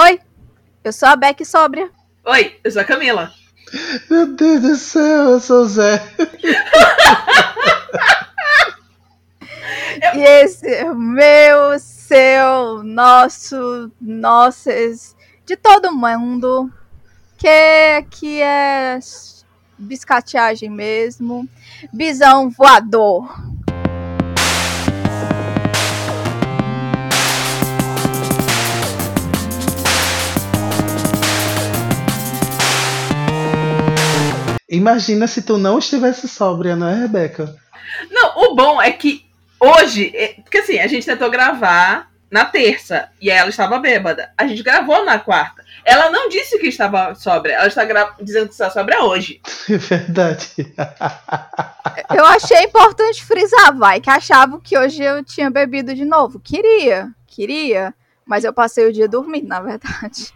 [0.00, 0.18] Oi,
[0.82, 1.90] eu sou a Beck Sóbria.
[2.24, 3.30] Oi, eu sou a Camila.
[4.08, 6.02] Meu Deus do céu, eu sou o Zé.
[10.14, 15.14] E esse é o meu, seu, nosso, nossas,
[15.44, 16.72] de todo mundo,
[17.36, 18.98] que, que é
[19.78, 21.46] biscateagem mesmo,
[21.92, 23.30] bisão voador.
[34.72, 37.54] Imagina se tu não estivesse sóbria, não é, Rebeca?
[38.10, 39.26] Não, o bom é que
[39.60, 44.32] hoje, é- porque assim, a gente tentou gravar na terça e ela estava bêbada.
[44.38, 45.62] A gente gravou na quarta.
[45.84, 49.40] Ela não disse que estava sóbria, ela está gra- dizendo que está sóbria hoje.
[49.68, 50.54] É verdade.
[52.14, 56.40] Eu achei importante frisar, vai, que achava que hoje eu tinha bebido de novo.
[56.40, 57.92] Queria, queria,
[58.24, 60.32] mas eu passei o dia dormindo, na verdade.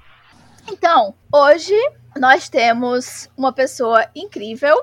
[0.71, 1.75] Então, hoje
[2.19, 4.77] nós temos uma pessoa incrível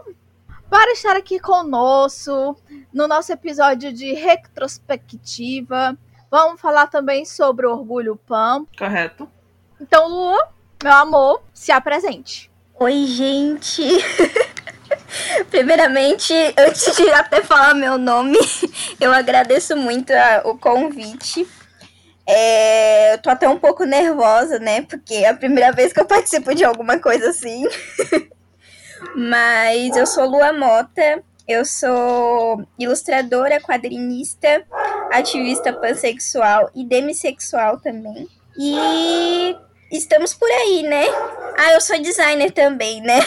[0.70, 2.58] para estar aqui conosco
[2.94, 5.98] no nosso episódio de retrospectiva.
[6.32, 8.66] Vamos falar também sobre o Orgulho Pan.
[8.78, 9.30] Correto?
[9.80, 10.38] Então, Lu,
[10.84, 12.50] meu amor, se apresente.
[12.80, 13.84] Oi, gente.
[15.50, 18.38] Primeiramente, antes de até falar meu nome,
[19.00, 21.48] eu agradeço muito a- o convite.
[22.26, 24.82] É, eu tô até um pouco nervosa, né?
[24.84, 27.66] Porque é a primeira vez que eu participo de alguma coisa assim.
[29.16, 34.66] Mas eu sou Lua Mota, eu sou ilustradora, quadrinista,
[35.12, 38.28] ativista pansexual e demissexual também.
[38.58, 39.56] E
[39.92, 41.06] estamos por aí, né?
[41.58, 43.20] Ah, eu sou designer também, né?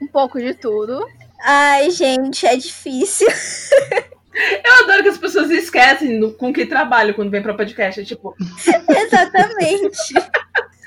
[0.00, 1.04] Um pouco de tudo.
[1.44, 3.26] Ai, gente, é difícil.
[4.34, 8.00] Eu adoro que as pessoas esquecem do- com que trabalho quando vem para podcast.
[8.00, 8.34] É tipo,
[8.88, 10.14] Exatamente.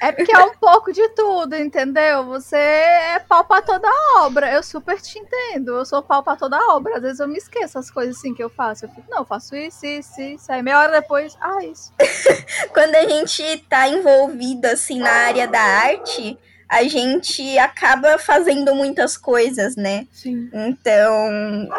[0.02, 2.26] É porque é um pouco de tudo, entendeu?
[2.26, 4.52] Você é pau pra toda obra.
[4.52, 5.78] Eu super te entendo.
[5.78, 6.98] Eu sou pau pra toda obra.
[6.98, 8.86] Às vezes eu me esqueço as coisas assim que eu faço.
[8.86, 10.52] Eu fico, não, eu faço isso, isso, isso.
[10.52, 11.92] Aí meia hora depois, ah, isso.
[12.74, 19.18] Quando a gente tá envolvido assim na área da arte, a gente acaba fazendo muitas
[19.18, 20.08] coisas, né?
[20.12, 20.50] sim.
[20.54, 21.70] Então,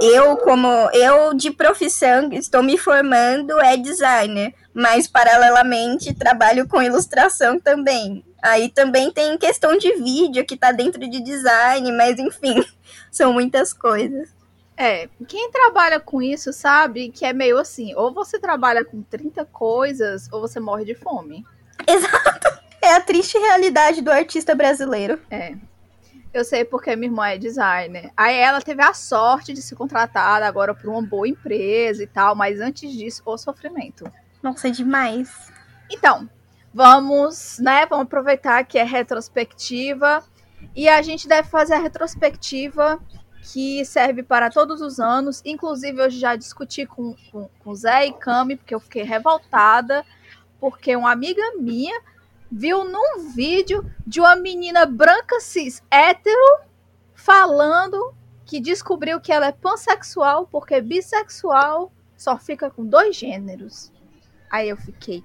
[0.00, 7.58] eu como eu de profissão estou me formando é designer, mas paralelamente trabalho com ilustração
[7.60, 8.24] também.
[8.42, 12.64] Aí também tem questão de vídeo que tá dentro de design, mas enfim,
[13.10, 14.28] são muitas coisas.
[14.76, 19.44] É, quem trabalha com isso sabe que é meio assim: ou você trabalha com 30
[19.44, 21.44] coisas, ou você morre de fome.
[21.86, 22.61] Exato.
[22.82, 25.20] É a triste realidade do artista brasileiro.
[25.30, 25.54] É.
[26.34, 28.10] Eu sei porque minha irmã é designer.
[28.16, 32.34] Aí ela teve a sorte de ser contratada agora por uma boa empresa e tal,
[32.34, 34.10] mas antes disso, o sofrimento.
[34.42, 35.52] Nossa, é demais.
[35.88, 36.28] Então,
[36.74, 37.86] vamos, né?
[37.86, 40.24] Vamos aproveitar que é retrospectiva
[40.74, 42.98] e a gente deve fazer a retrospectiva
[43.42, 45.40] que serve para todos os anos.
[45.44, 50.04] Inclusive, hoje já discuti com, com, com o Zé e Cami, porque eu fiquei revoltada,
[50.58, 52.00] porque uma amiga minha
[52.52, 56.60] viu num vídeo de uma menina branca cis hétero
[57.14, 58.14] falando
[58.44, 63.90] que descobriu que ela é pansexual porque bissexual só fica com dois gêneros.
[64.50, 65.24] Aí eu fiquei,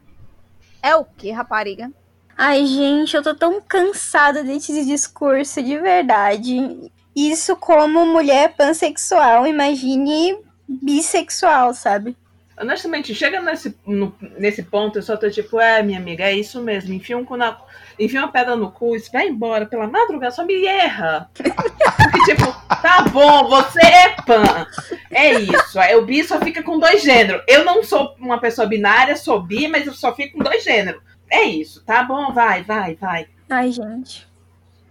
[0.82, 1.92] é o que, rapariga?
[2.38, 6.92] Ai, gente, eu tô tão cansada desse discurso, de verdade.
[7.14, 12.16] Isso como mulher pansexual, imagine bissexual, sabe?
[12.59, 16.62] Honestamente, chega nesse, no- nesse ponto, eu só tô tipo, é, minha amiga, é isso
[16.62, 16.91] mesmo.
[16.94, 17.56] Enfia, um cu na,
[18.00, 21.29] enfia uma pedra no cu e vai embora pela madrugada, só me erra.
[21.34, 21.51] Porque,
[22.25, 22.46] tipo,
[22.81, 24.66] tá bom, você é pan.
[25.12, 25.79] É isso.
[25.79, 27.44] Aí o bi só fica com dois gêneros.
[27.47, 31.01] Eu não sou uma pessoa binária, sou bi, mas eu só fico com dois gêneros.
[31.29, 33.28] É isso, tá bom, vai, vai, vai.
[33.50, 34.28] Ai, gente.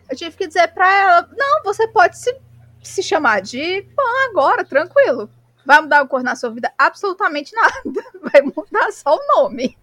[0.08, 2.32] Eu tive que dizer pra ela, não, você pode se,
[2.82, 5.28] se chamar de pan agora, tranquilo.
[5.66, 6.72] Vai mudar o cor na sua vida?
[6.78, 8.04] Absolutamente nada.
[8.32, 9.76] Vai mudar só o nome.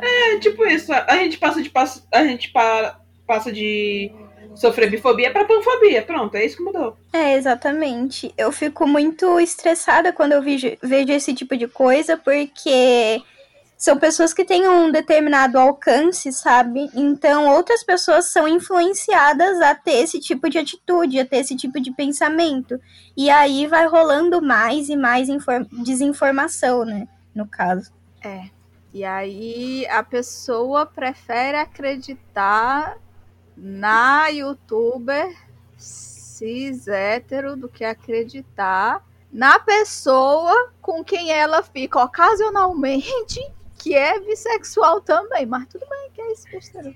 [0.00, 4.12] É tipo isso, a gente passa de passo- a gente pa- passa de
[4.54, 6.02] sofrer bifobia pra panfobia.
[6.02, 6.96] Pronto, é isso que mudou.
[7.12, 8.32] É, exatamente.
[8.38, 13.20] Eu fico muito estressada quando eu vejo, vejo esse tipo de coisa, porque
[13.76, 16.90] são pessoas que têm um determinado alcance, sabe?
[16.94, 21.78] Então, outras pessoas são influenciadas a ter esse tipo de atitude, a ter esse tipo
[21.78, 22.80] de pensamento.
[23.16, 27.06] E aí vai rolando mais e mais infor- desinformação, né?
[27.34, 27.92] No caso.
[28.24, 28.48] É.
[28.94, 32.96] E aí a pessoa prefere acreditar
[33.54, 35.34] na youtuber
[35.76, 43.40] cis hétero do que acreditar na pessoa com quem ela fica ocasionalmente,
[43.86, 46.92] que é bissexual também, mas tudo bem, que é isso, besteira.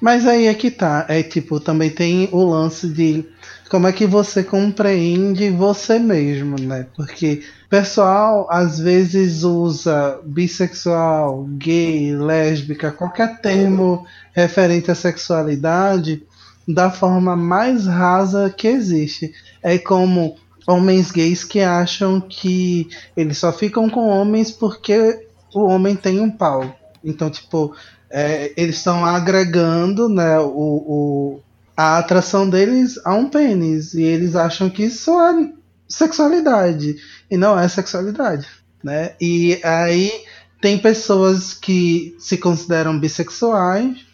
[0.00, 1.06] Mas aí é que tá.
[1.08, 3.24] É tipo, também tem o lance de
[3.70, 6.88] como é que você compreende você mesmo, né?
[6.96, 16.24] Porque pessoal às vezes usa bissexual, gay, lésbica, qualquer termo referente à sexualidade
[16.66, 19.32] da forma mais rasa que existe.
[19.62, 20.36] É como
[20.66, 26.30] homens gays que acham que eles só ficam com homens porque o homem tem um
[26.30, 26.76] pau.
[27.04, 27.74] Então, tipo,
[28.10, 31.40] é, eles estão agregando né, o, o,
[31.76, 33.94] a atração deles a um pênis.
[33.94, 35.52] E eles acham que isso é
[35.88, 36.96] sexualidade.
[37.30, 38.46] E não é sexualidade.
[38.82, 39.12] Né?
[39.20, 40.12] E aí
[40.60, 44.08] tem pessoas que se consideram bissexuais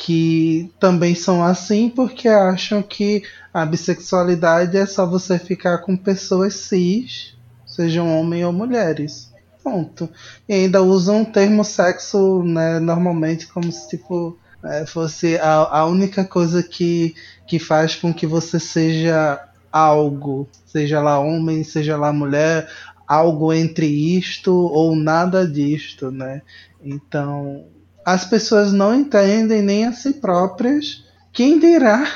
[0.00, 3.22] que também são assim porque acham que
[3.52, 9.29] a bissexualidade é só você ficar com pessoas cis, sejam homens ou mulheres.
[9.62, 10.08] Ponto.
[10.48, 15.86] E ainda usam o termo sexo, né, normalmente como se tipo é, fosse a, a
[15.86, 17.14] única coisa que,
[17.46, 19.40] que faz com que você seja
[19.72, 22.68] algo, seja lá homem, seja lá mulher,
[23.06, 26.42] algo entre isto ou nada disto, né?
[26.82, 27.64] Então,
[28.04, 31.04] as pessoas não entendem nem a si próprias.
[31.32, 32.06] Quem dirá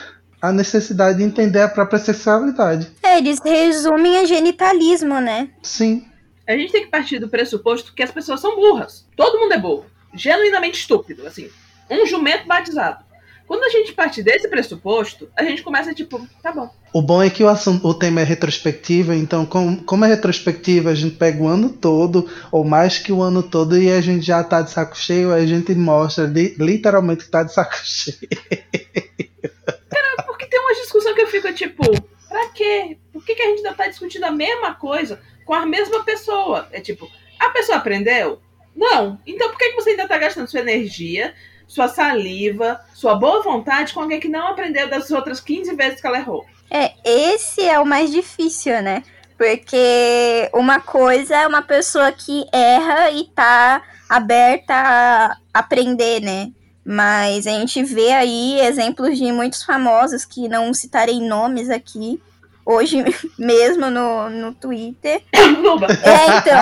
[0.40, 2.90] a necessidade de entender a própria sexualidade?
[3.02, 5.48] É, eles resumem a genitalismo, né?
[5.62, 6.04] Sim.
[6.46, 9.06] A gente tem que partir do pressuposto que as pessoas são burras.
[9.16, 9.86] Todo mundo é burro.
[10.14, 11.48] Genuinamente estúpido, assim.
[11.90, 13.04] Um jumento batizado.
[13.46, 16.70] Quando a gente parte desse pressuposto, a gente começa tipo, tá bom.
[16.92, 20.90] O bom é que o, assunto, o tema é retrospectiva, então, como, como é retrospectiva,
[20.90, 24.24] a gente pega o ano todo, ou mais que o ano todo, e a gente
[24.24, 28.16] já tá de saco cheio, a gente mostra li, literalmente que tá de saco cheio.
[29.90, 31.82] Cara, porque tem uma discussão que eu fico tipo,
[32.28, 32.96] pra quê?
[33.12, 36.68] Por que, que a gente ainda tá discutindo a mesma coisa com a mesma pessoa?
[36.72, 38.40] É tipo, a pessoa aprendeu?
[38.74, 39.18] Não.
[39.26, 41.34] Então por que, você ainda tá gastando sua energia
[41.66, 46.06] sua saliva, sua boa vontade com alguém que não aprendeu das outras 15 vezes que
[46.06, 46.44] ela errou.
[46.70, 49.02] É, esse é o mais difícil, né?
[49.36, 56.52] Porque uma coisa é uma pessoa que erra e tá aberta a aprender, né?
[56.84, 62.22] Mas a gente vê aí exemplos de muitos famosos que não citarei nomes aqui,
[62.64, 63.04] hoje
[63.38, 65.22] mesmo no, no Twitter.
[65.32, 66.60] é, então.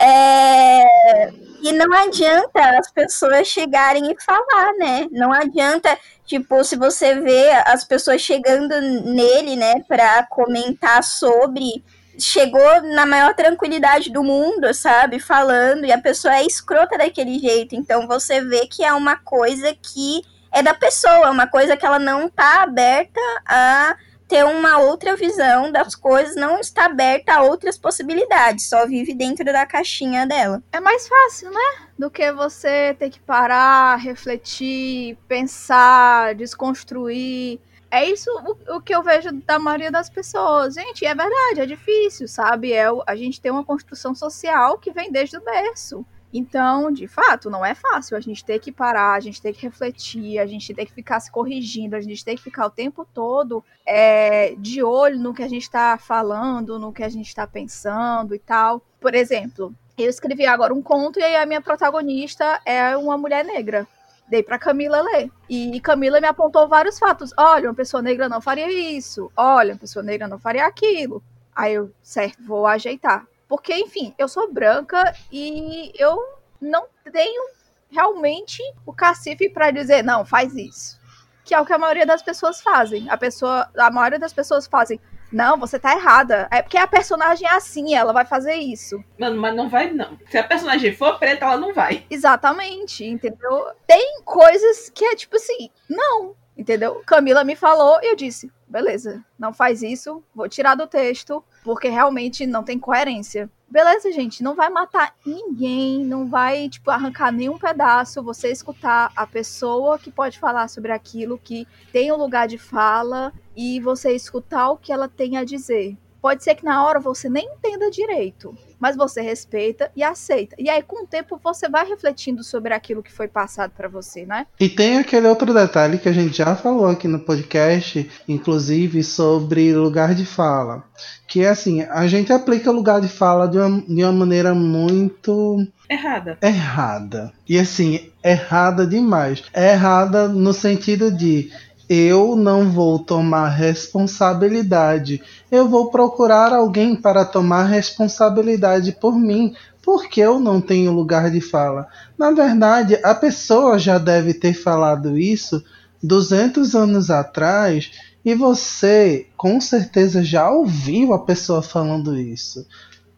[0.06, 1.32] é,
[1.62, 5.06] e não adianta as pessoas chegarem e falar, né?
[5.10, 11.84] Não adianta, tipo, se você vê as pessoas chegando nele, né, pra comentar sobre.
[12.18, 15.18] Chegou na maior tranquilidade do mundo, sabe?
[15.18, 17.74] Falando, e a pessoa é escrota daquele jeito.
[17.74, 20.22] Então você vê que é uma coisa que
[20.52, 23.96] é da pessoa, é uma coisa que ela não tá aberta a
[24.30, 29.44] ter uma outra visão das coisas, não está aberta a outras possibilidades, só vive dentro
[29.44, 30.62] da caixinha dela.
[30.72, 31.88] É mais fácil, né?
[31.98, 37.58] Do que você ter que parar, refletir, pensar, desconstruir.
[37.90, 40.74] É isso o, o que eu vejo da maioria das pessoas.
[40.74, 42.72] Gente, é verdade, é difícil, sabe?
[42.72, 46.06] É, a gente tem uma construção social que vem desde o berço.
[46.32, 48.16] Então, de fato, não é fácil.
[48.16, 51.18] A gente tem que parar, a gente tem que refletir, a gente tem que ficar
[51.20, 55.42] se corrigindo, a gente tem que ficar o tempo todo é, de olho no que
[55.42, 58.80] a gente está falando, no que a gente está pensando e tal.
[59.00, 63.44] Por exemplo, eu escrevi agora um conto e aí a minha protagonista é uma mulher
[63.44, 63.86] negra.
[64.28, 65.28] Dei para Camila ler.
[65.48, 67.32] E Camila me apontou vários fatos.
[67.36, 69.30] Olha, uma pessoa negra não faria isso.
[69.36, 71.20] Olha, uma pessoa negra não faria aquilo.
[71.54, 73.26] Aí eu, certo, vou ajeitar.
[73.50, 76.16] Porque, enfim, eu sou branca e eu
[76.60, 77.50] não tenho
[77.90, 81.00] realmente o cacife para dizer, não, faz isso.
[81.44, 83.10] Que é o que a maioria das pessoas fazem.
[83.10, 85.00] A pessoa, a maioria das pessoas fazem,
[85.32, 86.46] não, você tá errada.
[86.48, 89.02] É porque a personagem é assim, ela vai fazer isso.
[89.18, 90.16] Mano, mas não vai, não.
[90.28, 92.06] Se a personagem for preta, ela não vai.
[92.08, 93.72] Exatamente, entendeu?
[93.84, 97.02] Tem coisas que é tipo assim, não, entendeu?
[97.04, 101.88] Camila me falou e eu disse, beleza, não faz isso, vou tirar do texto, porque
[101.88, 103.50] realmente não tem coerência.
[103.68, 109.24] Beleza, gente, não vai matar ninguém, não vai, tipo, arrancar nenhum pedaço, você escutar a
[109.24, 114.70] pessoa que pode falar sobre aquilo, que tem um lugar de fala, e você escutar
[114.70, 115.96] o que ela tem a dizer.
[116.20, 120.56] Pode ser que na hora você nem entenda direito, mas você respeita e aceita.
[120.58, 124.24] E aí, com o tempo, você vai refletindo sobre aquilo que foi passado para você,
[124.24, 124.46] né?
[124.58, 129.74] E tem aquele outro detalhe que a gente já falou aqui no podcast, inclusive sobre
[129.74, 130.84] lugar de fala.
[131.28, 135.64] Que é assim, a gente aplica lugar de fala de uma, de uma maneira muito.
[135.88, 136.38] Errada.
[136.42, 137.32] Errada.
[137.48, 139.42] E assim, errada demais.
[139.52, 141.50] É errada no sentido de
[141.92, 145.20] eu não vou tomar responsabilidade.
[145.50, 151.40] Eu vou procurar alguém para tomar responsabilidade por mim, porque eu não tenho lugar de
[151.40, 151.88] fala.
[152.16, 155.64] Na verdade, a pessoa já deve ter falado isso
[156.00, 157.90] 200 anos atrás
[158.24, 162.64] e você com certeza já ouviu a pessoa falando isso.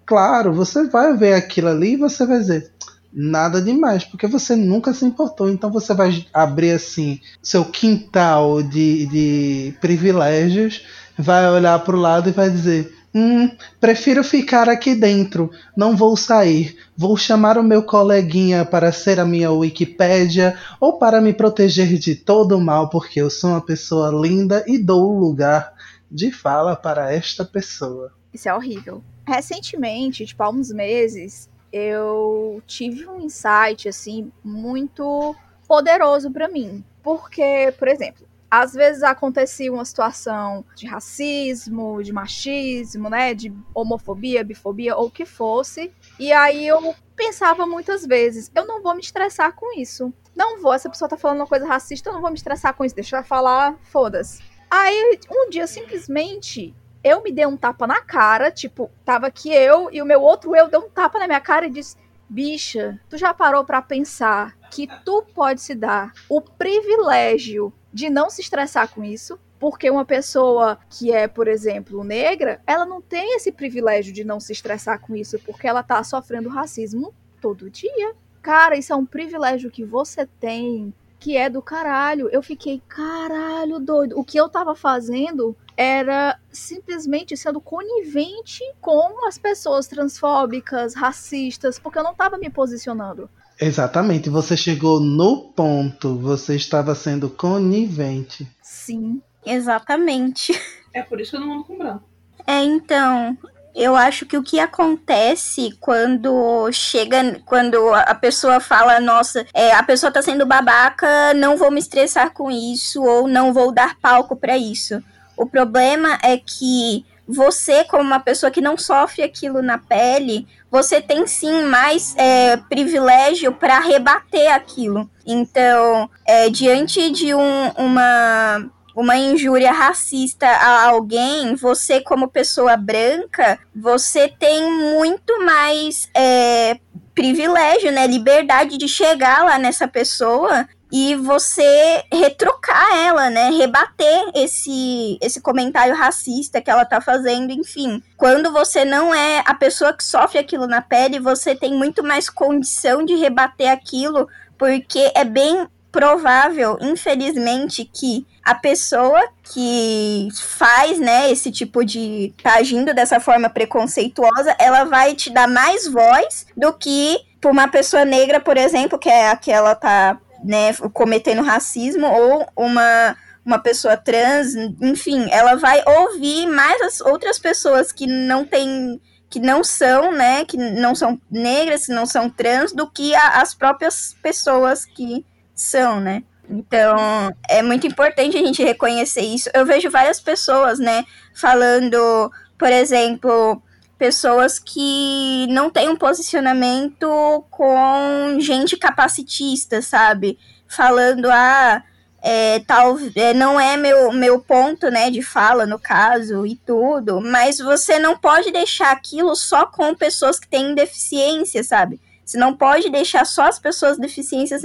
[0.07, 2.73] Claro, você vai ver aquilo ali e você vai dizer
[3.13, 5.51] nada demais, porque você nunca se importou.
[5.51, 10.85] Então você vai abrir assim seu quintal de, de privilégios,
[11.19, 15.51] vai olhar para o lado e vai dizer: Hum, prefiro ficar aqui dentro.
[15.77, 16.79] Não vou sair.
[16.97, 22.15] Vou chamar o meu coleguinha para ser a minha Wikipédia ou para me proteger de
[22.15, 25.75] todo o mal, porque eu sou uma pessoa linda e dou lugar
[26.11, 28.13] de fala para esta pessoa.
[28.33, 29.03] Isso é horrível.
[29.27, 35.35] Recentemente, tipo, há uns meses, eu tive um insight assim muito
[35.67, 36.85] poderoso para mim.
[37.03, 44.45] Porque, por exemplo, às vezes acontecia uma situação de racismo, de machismo, né, de homofobia,
[44.45, 49.01] bifobia ou o que fosse, e aí eu pensava muitas vezes, eu não vou me
[49.01, 50.13] estressar com isso.
[50.37, 52.85] Não vou, essa pessoa tá falando uma coisa racista, eu não vou me estressar com
[52.85, 54.43] isso, deixa eu falar, foda-se.
[54.71, 59.89] Aí um dia simplesmente eu me dei um tapa na cara, tipo, tava aqui eu
[59.93, 61.97] e o meu outro eu deu um tapa na minha cara e disse:
[62.29, 68.31] "Bicha, tu já parou para pensar que tu pode se dar o privilégio de não
[68.31, 73.37] se estressar com isso, porque uma pessoa que é, por exemplo, negra, ela não tem
[73.37, 78.15] esse privilégio de não se estressar com isso, porque ela tá sofrendo racismo todo dia.
[78.41, 82.29] Cara, isso é um privilégio que você tem, que é do caralho.
[82.31, 84.19] Eu fiquei, caralho, doido.
[84.19, 91.99] O que eu tava fazendo era simplesmente sendo conivente com as pessoas transfóbicas, racistas, porque
[91.99, 93.29] eu não tava me posicionando.
[93.61, 98.49] Exatamente, você chegou no ponto, você estava sendo conivente.
[98.63, 99.21] Sim.
[99.45, 100.53] Exatamente.
[100.95, 102.05] É por isso que eu não ando com branco.
[102.47, 103.37] É, então,
[103.75, 109.83] eu acho que o que acontece quando chega, quando a pessoa fala, nossa, é, a
[109.83, 114.37] pessoa tá sendo babaca, não vou me estressar com isso, ou não vou dar palco
[114.37, 115.03] para isso.
[115.37, 121.01] O problema é que você, como uma pessoa que não sofre aquilo na pele, você
[121.01, 125.09] tem sim mais é, privilégio para rebater aquilo.
[125.27, 133.59] Então, é, diante de um, uma uma injúria racista a alguém, você como pessoa branca,
[133.75, 136.79] você tem muito mais é,
[137.15, 143.49] privilégio, né, liberdade de chegar lá nessa pessoa e você retrocar ela, né?
[143.49, 148.03] Rebater esse, esse comentário racista que ela tá fazendo, enfim.
[148.15, 152.29] Quando você não é a pessoa que sofre aquilo na pele, você tem muito mais
[152.29, 161.31] condição de rebater aquilo, porque é bem provável, infelizmente, que a pessoa que faz, né,
[161.31, 166.73] esse tipo de tá agindo dessa forma preconceituosa, ela vai te dar mais voz do
[166.73, 171.43] que por uma pessoa negra, por exemplo, que é a que ela tá né, cometendo
[171.43, 178.07] racismo, ou uma, uma pessoa trans, enfim, ela vai ouvir mais as outras pessoas que
[178.07, 182.87] não têm que não são, né, que não são negras, que não são trans, do
[182.87, 186.23] que a, as próprias pessoas que são, né?
[186.51, 189.49] Então, é muito importante a gente reconhecer isso.
[189.55, 193.63] Eu vejo várias pessoas, né, falando, por exemplo,
[194.03, 197.07] pessoas que não têm um posicionamento
[197.49, 200.41] com gente capacitista, sabe?
[200.67, 201.85] Falando, ah,
[202.21, 207.21] é, tal, é, não é meu, meu ponto, né, de fala, no caso, e tudo,
[207.21, 212.01] mas você não pode deixar aquilo só com pessoas que têm deficiência, sabe?
[212.25, 214.65] Você não pode deixar só as pessoas deficiências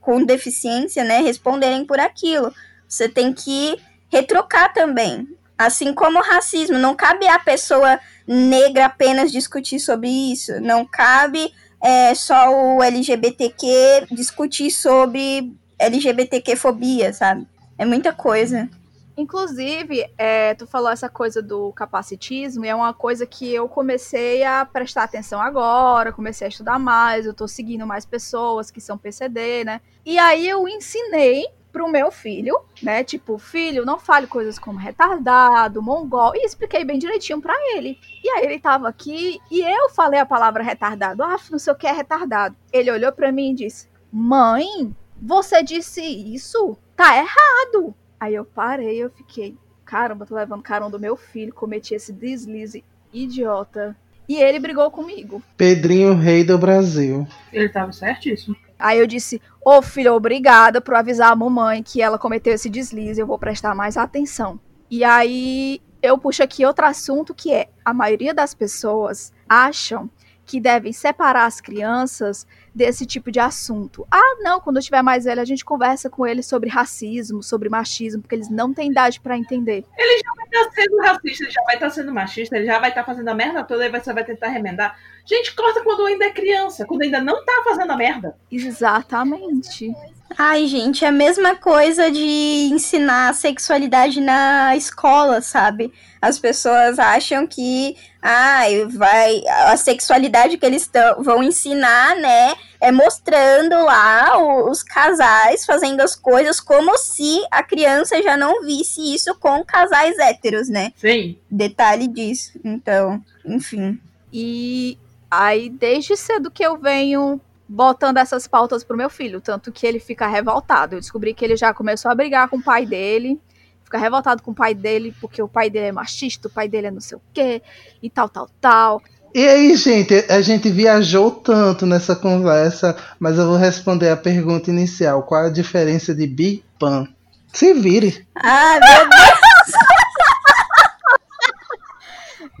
[0.00, 2.52] com deficiência, né, responderem por aquilo.
[2.88, 3.78] Você tem que
[4.08, 5.28] retrocar também.
[5.60, 10.58] Assim como o racismo, não cabe a pessoa negra apenas discutir sobre isso.
[10.58, 11.52] Não cabe
[11.82, 17.46] é, só o LGBTQ discutir sobre LGBTQ-fobia, sabe?
[17.76, 18.70] É muita coisa.
[19.14, 24.42] Inclusive, é, tu falou essa coisa do capacitismo, e é uma coisa que eu comecei
[24.42, 28.96] a prestar atenção agora, comecei a estudar mais, eu tô seguindo mais pessoas que são
[28.96, 29.82] PCD, né?
[30.06, 33.02] E aí eu ensinei pro meu filho, né?
[33.04, 36.34] Tipo, filho, não fale coisas como retardado, mongol.
[36.34, 37.98] E expliquei bem direitinho para ele.
[38.22, 41.22] E aí ele tava aqui e eu falei a palavra retardado.
[41.22, 42.56] Ah, não sei o que é retardado.
[42.72, 46.76] Ele olhou para mim e disse: Mãe, você disse isso?
[46.96, 47.94] Tá errado.
[48.18, 52.84] Aí eu parei, eu fiquei, caramba, tô levando carão do meu filho, cometi esse deslize
[53.12, 53.96] idiota.
[54.28, 55.42] E ele brigou comigo.
[55.56, 57.26] Pedrinho, rei do Brasil.
[57.52, 58.54] Ele tava certíssimo.
[58.80, 62.68] Aí eu disse: Ô oh, filho, obrigada por avisar a mamãe que ela cometeu esse
[62.68, 64.58] deslize, eu vou prestar mais atenção.
[64.90, 70.10] E aí eu puxo aqui outro assunto que é: a maioria das pessoas acham
[70.44, 74.06] que devem separar as crianças desse tipo de assunto.
[74.10, 77.68] Ah, não, quando eu estiver mais velho, a gente conversa com eles sobre racismo, sobre
[77.68, 79.84] machismo, porque eles não têm idade para entender.
[79.96, 82.88] Ele já vai estar sendo racista, ele já vai estar sendo machista, ele já vai
[82.90, 84.96] estar fazendo a merda toda e você vai tentar remendar.
[85.24, 88.36] Gente, corta quando ainda é criança, quando ainda não tá fazendo a merda.
[88.50, 89.94] Exatamente.
[90.38, 95.92] Ai, gente, é a mesma coisa de ensinar sexualidade na escola, sabe?
[96.22, 102.90] As pessoas acham que ai, vai a sexualidade que eles tão, vão ensinar, né, é
[102.90, 104.38] mostrando lá
[104.68, 110.18] os casais fazendo as coisas como se a criança já não visse isso com casais
[110.18, 110.92] héteros, né?
[110.96, 111.38] Sim.
[111.50, 112.58] Detalhe disso.
[112.64, 114.00] Então, enfim.
[114.32, 114.98] E
[115.30, 120.00] aí, desde cedo que eu venho botando essas pautas pro meu filho, tanto que ele
[120.00, 120.96] fica revoltado.
[120.96, 123.40] Eu descobri que ele já começou a brigar com o pai dele,
[123.84, 126.88] fica revoltado com o pai dele, porque o pai dele é machista, o pai dele
[126.88, 127.62] é não sei o quê,
[128.02, 129.02] e tal, tal, tal.
[129.32, 134.70] E aí, gente, a gente viajou tanto nessa conversa, mas eu vou responder a pergunta
[134.70, 135.22] inicial.
[135.22, 137.06] Qual a diferença de Big Pan?
[137.52, 138.26] Se vire.
[138.34, 139.30] Ah, meu Deus!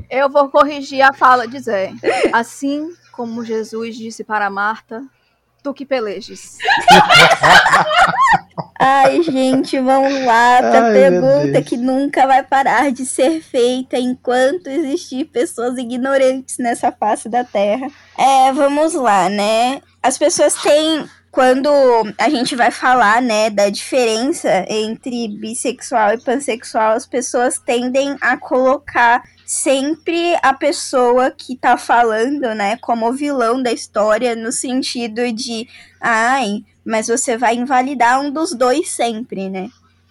[0.08, 1.92] Eu vou corrigir a fala, dizer.
[2.32, 5.04] Assim como Jesus disse para Marta,
[5.62, 6.56] tu que pelejes.
[8.82, 10.58] Ai, gente, vamos lá.
[10.58, 16.90] Ai, meu pergunta que nunca vai parar de ser feita enquanto existir pessoas ignorantes nessa
[16.90, 17.88] face da Terra.
[18.16, 19.82] É, vamos lá, né?
[20.02, 21.06] As pessoas têm.
[21.30, 21.70] Quando
[22.18, 28.36] a gente vai falar, né, da diferença entre bissexual e pansexual, as pessoas tendem a
[28.36, 35.30] colocar sempre a pessoa que tá falando, né, como o vilão da história, no sentido
[35.32, 35.68] de,
[36.00, 39.68] ai, mas você vai invalidar um dos dois sempre, né?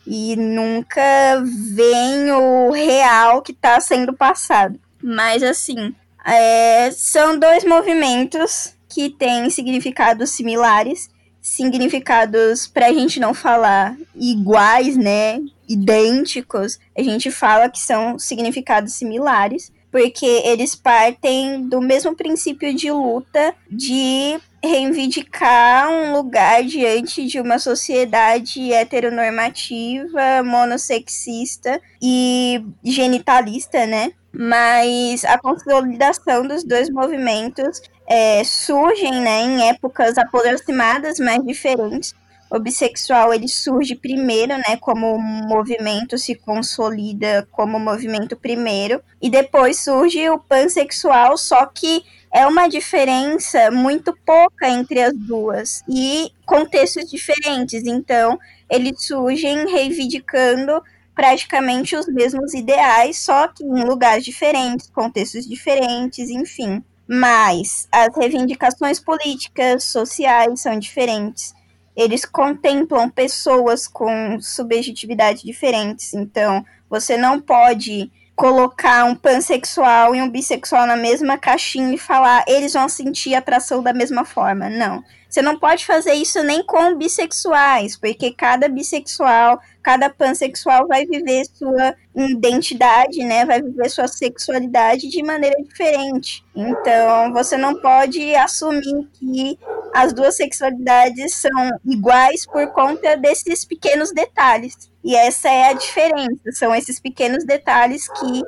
[0.07, 4.79] E nunca vem o real que tá sendo passado.
[5.03, 5.93] Mas assim,
[6.25, 11.10] é, são dois movimentos que têm significados similares,
[11.41, 15.39] significados pra gente não falar iguais, né?
[15.67, 22.91] Idênticos, a gente fala que são significados similares, porque eles partem do mesmo princípio de
[22.91, 34.12] luta de reivindicar um lugar diante de uma sociedade heteronormativa, monossexista e genitalista, né?
[34.32, 42.13] Mas a consolidação dos dois movimentos é, surgem né, em épocas aproximadas, mas diferentes.
[42.52, 49.84] O bissexual ele surge primeiro, né, como movimento, se consolida como movimento primeiro, e depois
[49.84, 57.10] surge o pansexual, só que é uma diferença muito pouca entre as duas e contextos
[57.10, 57.84] diferentes.
[57.86, 58.39] Então,
[58.70, 60.82] eles surgem reivindicando
[61.15, 66.84] praticamente os mesmos ideais, só que em lugares diferentes, contextos diferentes, enfim.
[67.08, 71.54] Mas as reivindicações políticas, sociais são diferentes.
[71.96, 76.13] Eles contemplam pessoas com subjetividades diferentes.
[76.13, 82.45] Então, você não pode colocar um pansexual e um bissexual na mesma caixinha e falar
[82.47, 84.69] eles vão sentir atração da mesma forma.
[84.69, 85.04] Não.
[85.30, 91.43] Você não pode fazer isso nem com bissexuais, porque cada bissexual, cada pansexual vai viver
[91.54, 93.45] sua identidade, né?
[93.45, 96.41] Vai viver sua sexualidade de maneira diferente.
[96.56, 99.60] Então, você não pode assumir que
[99.93, 104.88] as duas sexualidades são iguais por conta desses pequenos detalhes.
[105.03, 108.43] E essa é a diferença, são esses pequenos detalhes que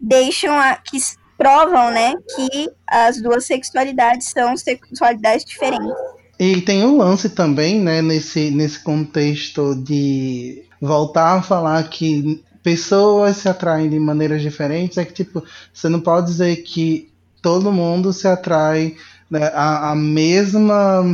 [0.00, 0.98] deixam a que
[1.36, 5.90] provam, né, que as duas sexualidades são sexualidades diferentes.
[6.38, 13.38] E tem um lance também, né, nesse, nesse contexto de voltar a falar que pessoas
[13.38, 17.10] se atraem de maneiras diferentes, é que, tipo, você não pode dizer que
[17.40, 18.96] todo mundo se atrai
[19.30, 21.04] né, a, a mesma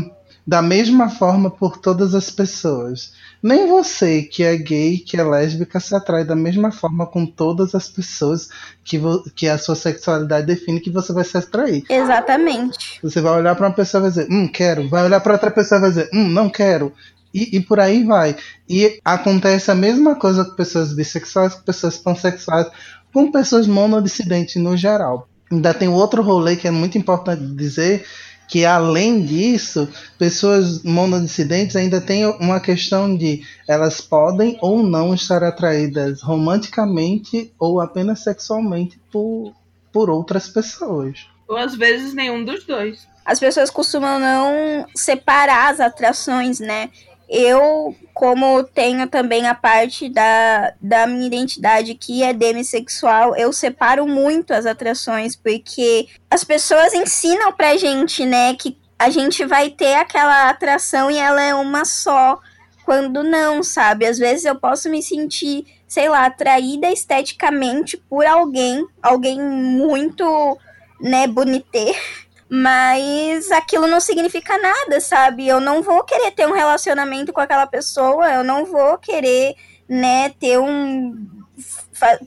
[0.46, 3.12] da mesma forma por todas as pessoas.
[3.47, 7.77] Nem você que é gay, que é lésbica, se atrai da mesma forma com todas
[7.77, 8.49] as pessoas
[8.83, 9.01] que,
[9.37, 11.85] que a sua sexualidade define que você vai se atrair.
[11.89, 12.99] Exatamente.
[13.01, 14.89] Você vai olhar para uma pessoa e vai dizer, hum, quero.
[14.89, 16.93] Vai olhar para outra pessoa e vai dizer, hum, não quero.
[17.33, 18.35] E, e, por aí vai.
[18.69, 22.67] E acontece a mesma coisa com pessoas bissexuais, com pessoas pansexuais,
[23.13, 25.29] com pessoas monodissidentes no geral.
[25.53, 28.05] Ainda tem outro rolê que é muito importante dizer,
[28.49, 35.43] que além disso, pessoas monodissidentes ainda tem uma questão de elas podem ou não estar
[35.43, 39.55] atraídas romanticamente ou apenas sexualmente por,
[39.93, 41.27] por outras pessoas.
[41.49, 43.07] Ou às vezes nenhum dos dois.
[43.25, 46.91] As pessoas costumam não separar as atrações, né?
[47.29, 54.07] Eu, como tenho também a parte da, da minha identidade que é demissexual, eu separo
[54.07, 59.95] muito as atrações, porque as pessoas ensinam pra gente, né, que a gente vai ter
[59.95, 62.39] aquela atração e ela é uma só,
[62.85, 64.07] quando não, sabe?
[64.07, 70.57] Às vezes eu posso me sentir, sei lá, atraída esteticamente por alguém, alguém muito,
[71.01, 71.93] né, bonité
[72.49, 75.47] mas aquilo não significa nada, sabe?
[75.47, 79.55] Eu não vou querer ter um relacionamento com aquela pessoa, eu não vou querer,
[79.89, 81.27] né, ter um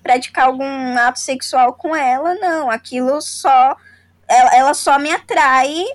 [0.01, 2.69] praticar algum ato sexual com ela, não.
[2.69, 3.77] Aquilo só
[4.27, 5.85] ela, ela só me atrai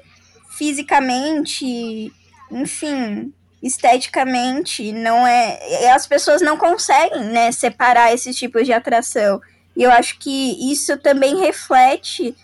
[0.56, 2.12] fisicamente,
[2.50, 3.32] enfim,
[3.62, 9.40] esteticamente, não é, as pessoas não conseguem, né, separar esses tipos de atração.
[9.76, 12.36] E eu acho que isso também reflete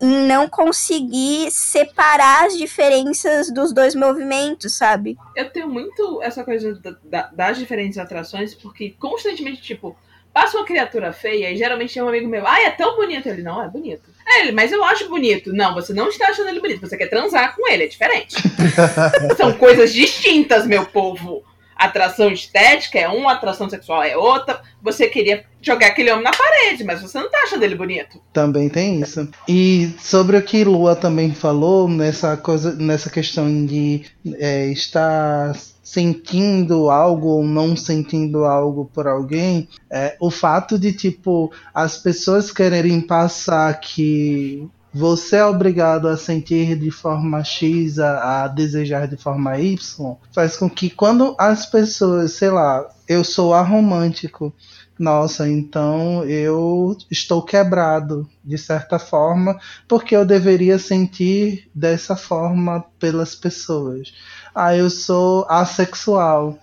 [0.00, 5.16] não conseguir separar as diferenças dos dois movimentos, sabe?
[5.34, 9.96] Eu tenho muito essa coisa da, da, das diferentes atrações, porque constantemente, tipo,
[10.32, 13.28] passa uma criatura feia e geralmente tem um amigo meu, ai, é tão bonito.
[13.28, 14.10] Ele, não, é bonito.
[14.26, 15.52] É, ele, mas eu acho bonito.
[15.52, 18.36] Não, você não está achando ele bonito, você quer transar com ele, é diferente.
[19.36, 21.44] São coisas distintas, meu povo
[21.80, 24.60] atração estética é uma, atração sexual é outra.
[24.82, 28.20] Você queria jogar aquele homem na parede, mas você não tá achando ele bonito.
[28.32, 29.28] Também tem isso.
[29.48, 34.04] E sobre o que Lua também falou, nessa coisa, nessa questão de
[34.38, 41.50] é, estar sentindo algo ou não sentindo algo por alguém, é, o fato de tipo
[41.74, 48.48] as pessoas quererem passar que você é obrigado a sentir de forma X, a, a,
[48.48, 54.52] desejar de forma Y, faz com que quando as pessoas, sei lá, eu sou aromântico,
[54.98, 63.34] nossa, então eu estou quebrado de certa forma, porque eu deveria sentir dessa forma pelas
[63.34, 64.12] pessoas.
[64.54, 66.58] Ah, eu sou assexual.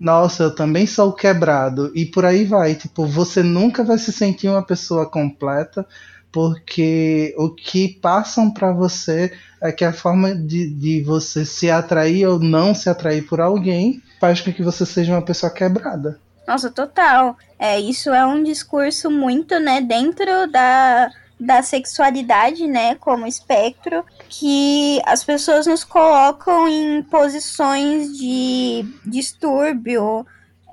[0.00, 1.92] Nossa, eu também sou quebrado.
[1.94, 2.74] E por aí vai.
[2.74, 5.86] Tipo, você nunca vai se sentir uma pessoa completa
[6.34, 12.26] porque o que passam para você é que a forma de, de você se atrair
[12.26, 16.18] ou não se atrair por alguém faz com que você seja uma pessoa quebrada.
[16.46, 17.38] Nossa, total.
[17.56, 25.00] É, isso é um discurso muito, né, dentro da, da sexualidade, né, como espectro, que
[25.06, 30.26] as pessoas nos colocam em posições de distúrbio,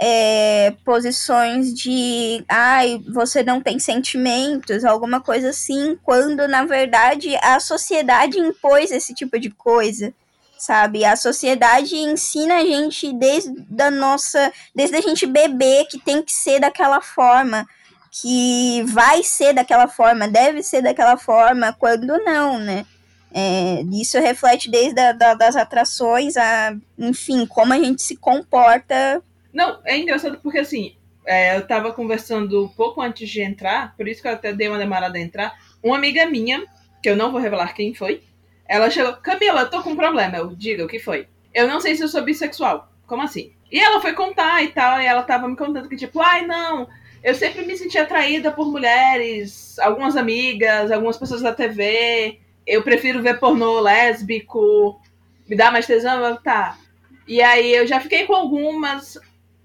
[0.04, 7.60] é, posições de ai, você não tem sentimentos, alguma coisa assim, quando na verdade a
[7.60, 10.12] sociedade impôs esse tipo de coisa,
[10.58, 11.06] sabe?
[11.06, 16.34] A sociedade ensina a gente desde a nossa, desde a gente bebê que tem que
[16.34, 17.68] ser daquela forma,
[18.10, 22.88] que vai ser daquela forma, deve ser daquela forma, quando não, né?
[23.32, 29.24] É, isso reflete desde a, da, das atrações a, enfim, como a gente se comporta
[29.54, 34.08] não, é engraçado porque assim, é, eu tava conversando um pouco antes de entrar, por
[34.08, 35.58] isso que eu até dei uma demorada a entrar.
[35.84, 36.64] Uma amiga minha,
[37.02, 38.22] que eu não vou revelar quem foi,
[38.68, 40.38] ela chegou, Camila, tô com um problema.
[40.38, 41.28] Eu, diga, o que foi?
[41.54, 42.90] Eu não sei se eu sou bissexual.
[43.06, 43.52] Como assim?
[43.72, 46.88] E ela foi contar e tal, e ela tava me contando que, tipo, ai, não,
[47.24, 52.40] eu sempre me senti atraída por mulheres, algumas amigas, algumas pessoas da TV.
[52.66, 55.00] Eu prefiro ver pornô lésbico,
[55.48, 56.78] me dá mais tesão, tá.
[57.28, 59.20] E aí eu já fiquei com algumas,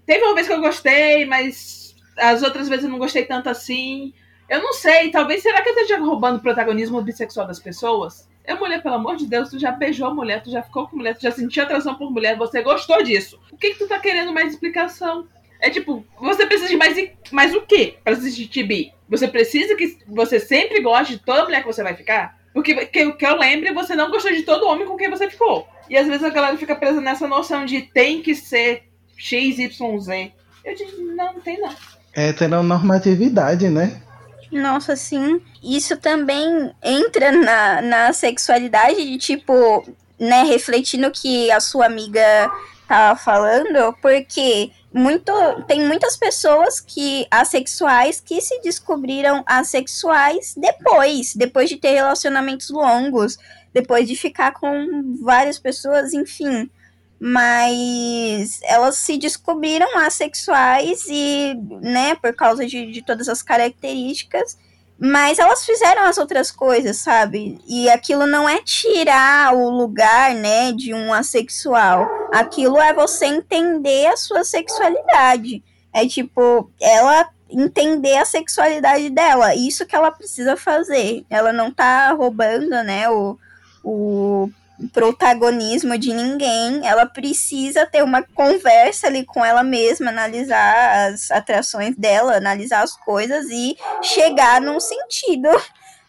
[0.07, 4.13] Teve uma vez que eu gostei, mas as outras vezes eu não gostei tanto assim.
[4.49, 8.27] Eu não sei, talvez será que eu esteja roubando o protagonismo bissexual das pessoas?
[8.45, 10.95] Eu, mulher, pelo amor de Deus, tu já beijou a mulher, tu já ficou com
[10.95, 13.37] mulher, tu já sentiu atração por mulher, você gostou disso.
[13.51, 15.27] O que, que tu tá querendo mais explicação?
[15.59, 16.95] É tipo, você precisa de mais,
[17.29, 18.93] mais o quê pra assistir TB?
[19.09, 22.37] Você precisa que você sempre goste de toda mulher que você vai ficar?
[22.53, 25.67] Porque que, que eu lembre, você não gostou de todo homem com quem você ficou.
[25.89, 28.86] E às vezes a galera fica presa nessa noção de tem que ser
[29.17, 30.31] XYZ.
[30.63, 31.73] Eu disse, não, não tem não.
[32.13, 34.01] É normatividade, né?
[34.51, 35.41] Nossa, sim.
[35.63, 39.87] Isso também entra na, na sexualidade de tipo,
[40.19, 42.49] né, refletindo o que a sua amiga
[42.87, 45.31] tava falando, porque muito,
[45.67, 53.37] tem muitas pessoas que assexuais que se descobriram assexuais depois, depois de ter relacionamentos longos,
[53.73, 56.69] depois de ficar com várias pessoas, enfim
[57.19, 64.57] mas elas se descobriram assexuais e, né, por causa de, de todas as características,
[64.99, 67.59] mas elas fizeram as outras coisas, sabe?
[67.67, 72.07] E aquilo não é tirar o lugar, né, de um assexual.
[72.33, 75.63] Aquilo é você entender a sua sexualidade.
[75.93, 79.55] É tipo, ela entender a sexualidade dela.
[79.55, 81.23] Isso que ela precisa fazer.
[81.29, 83.37] Ela não tá roubando, né, o,
[83.83, 84.49] o
[84.91, 86.85] protagonismo de ninguém.
[86.85, 92.95] Ela precisa ter uma conversa ali com ela mesma, analisar as atrações dela, analisar as
[92.95, 95.49] coisas e chegar num sentido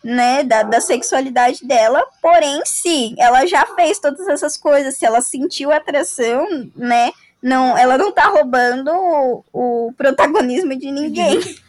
[0.02, 5.20] né, da, da sexualidade dela, porém, se ela já fez todas essas coisas, se ela
[5.20, 7.10] sentiu atração, né,
[7.42, 11.40] não, ela não tá roubando o, o protagonismo de ninguém.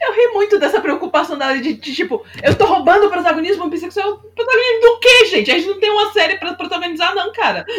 [0.00, 4.18] Eu ri muito dessa preocupação dela de, de, tipo, eu tô roubando o protagonismo bissexual.
[4.18, 5.50] Protagonismo do quê, gente?
[5.50, 7.64] A gente não tem uma série pra protagonizar, não, cara.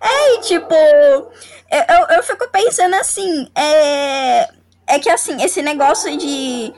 [0.00, 4.48] É, e tipo, eu, eu fico pensando assim, é,
[4.86, 6.72] é que assim, esse negócio de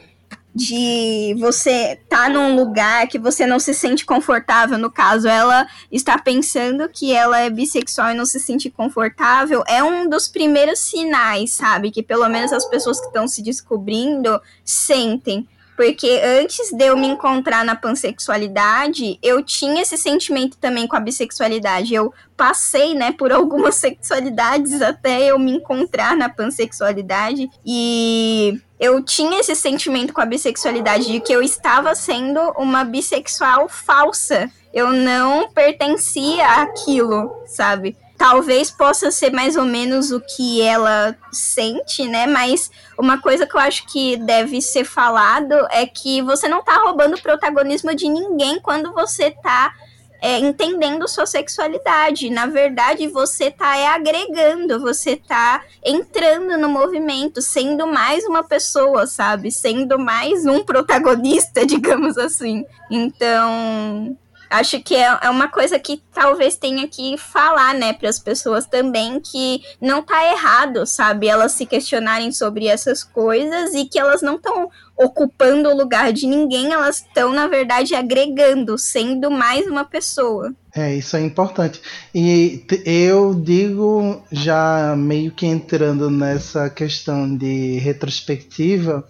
[0.55, 5.67] de você estar tá num lugar que você não se sente confortável, no caso, ela
[5.91, 10.81] está pensando que ela é bissexual e não se sente confortável, é um dos primeiros
[10.81, 11.91] sinais, sabe?
[11.91, 15.47] Que pelo menos as pessoas que estão se descobrindo sentem.
[15.77, 21.01] Porque antes de eu me encontrar na pansexualidade, eu tinha esse sentimento também com a
[21.01, 21.95] bissexualidade.
[21.95, 27.49] Eu passei, né, por algumas sexualidades até eu me encontrar na pansexualidade.
[27.65, 33.69] E eu tinha esse sentimento com a bissexualidade de que eu estava sendo uma bissexual
[33.69, 34.51] falsa.
[34.73, 37.97] Eu não pertencia àquilo, sabe?
[38.21, 42.27] talvez possa ser mais ou menos o que ela sente, né?
[42.27, 46.75] Mas uma coisa que eu acho que deve ser falado é que você não tá
[46.85, 49.73] roubando o protagonismo de ninguém quando você tá
[50.21, 52.31] é, entendendo sua sexualidade.
[52.31, 59.07] Na verdade, você tá é, agregando, você tá entrando no movimento, sendo mais uma pessoa,
[59.07, 59.51] sabe?
[59.51, 62.65] Sendo mais um protagonista, digamos assim.
[62.91, 64.17] Então,
[64.51, 68.67] acho que é, é uma coisa que talvez tenha que falar, né, para as pessoas
[68.67, 74.21] também que não tá errado, sabe, elas se questionarem sobre essas coisas e que elas
[74.21, 74.69] não estão
[75.01, 80.55] ocupando o lugar de ninguém, elas estão na verdade agregando, sendo mais uma pessoa.
[80.77, 81.81] É, isso é importante.
[82.15, 89.09] E eu digo já meio que entrando nessa questão de retrospectiva,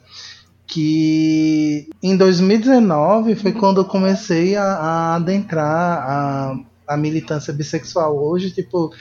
[0.65, 8.17] que em 2019 foi quando eu comecei a, a adentrar a, a, militância bissexual.
[8.17, 8.95] Hoje, tipo,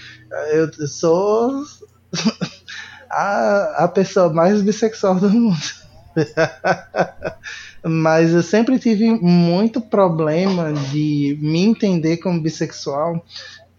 [0.51, 1.63] eu sou
[3.07, 5.88] a, a pessoa mais bissexual do mundo.
[7.83, 13.25] Mas eu sempre tive muito problema de me entender como bissexual,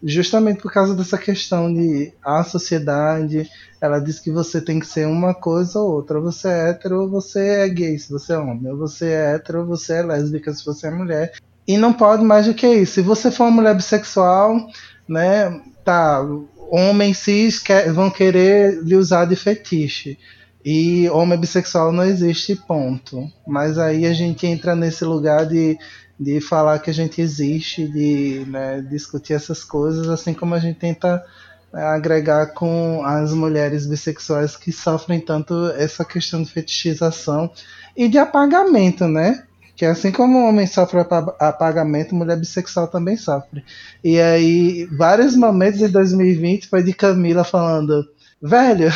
[0.03, 3.49] justamente por causa dessa questão de a sociedade
[3.81, 6.19] ela diz que você tem que ser uma coisa ou outra.
[6.19, 8.71] Você é hétero ou você é gay, se você é homem.
[8.71, 11.33] Ou você é hétero ou você é lésbica, se você é mulher.
[11.67, 12.93] E não pode mais do que isso.
[12.93, 14.55] Se você for uma mulher bissexual,
[15.07, 16.23] né, tá,
[16.69, 20.19] homens cis vão querer lhe usar de fetiche.
[20.63, 23.27] E homem bissexual não existe, ponto.
[23.47, 25.77] Mas aí a gente entra nesse lugar de,
[26.19, 30.79] de falar que a gente existe, de né, discutir essas coisas, assim como a gente
[30.79, 31.23] tenta
[31.73, 37.49] agregar com as mulheres bissexuais que sofrem tanto essa questão de fetichização
[37.95, 39.43] e de apagamento, né?
[39.75, 40.99] Que assim como o homem sofre
[41.39, 43.63] apagamento, mulher bissexual também sofre.
[44.03, 48.05] E aí, vários momentos em 2020 foi de Camila falando:
[48.41, 48.91] velho,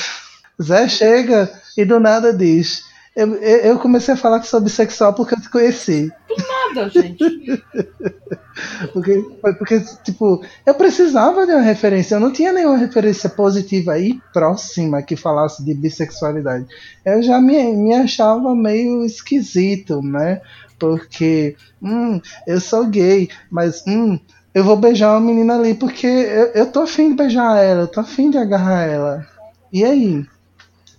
[0.62, 2.84] Zé chega e do nada diz:
[3.15, 6.12] eu, eu comecei a falar que sou bissexual porque eu te conheci.
[6.28, 6.36] Do
[6.76, 7.63] nada, gente.
[8.91, 9.26] porque,
[9.58, 12.15] porque, tipo, eu precisava de uma referência.
[12.15, 16.65] Eu não tinha nenhuma referência positiva e próxima que falasse de bissexualidade.
[17.06, 20.41] Eu já me, me achava meio esquisito, né?
[20.78, 24.20] Porque, hum, eu sou gay, mas, hum,
[24.54, 27.88] eu vou beijar uma menina ali porque eu, eu tô afim de beijar ela, eu
[27.88, 29.26] tô afim de agarrar ela.
[29.72, 30.26] E aí?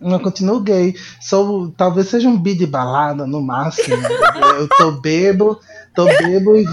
[0.00, 0.94] Eu continuo gay.
[1.20, 3.96] Sou, talvez seja um bi de balada, no máximo.
[4.58, 5.60] eu tô bebo,
[5.94, 6.64] tô bebo e,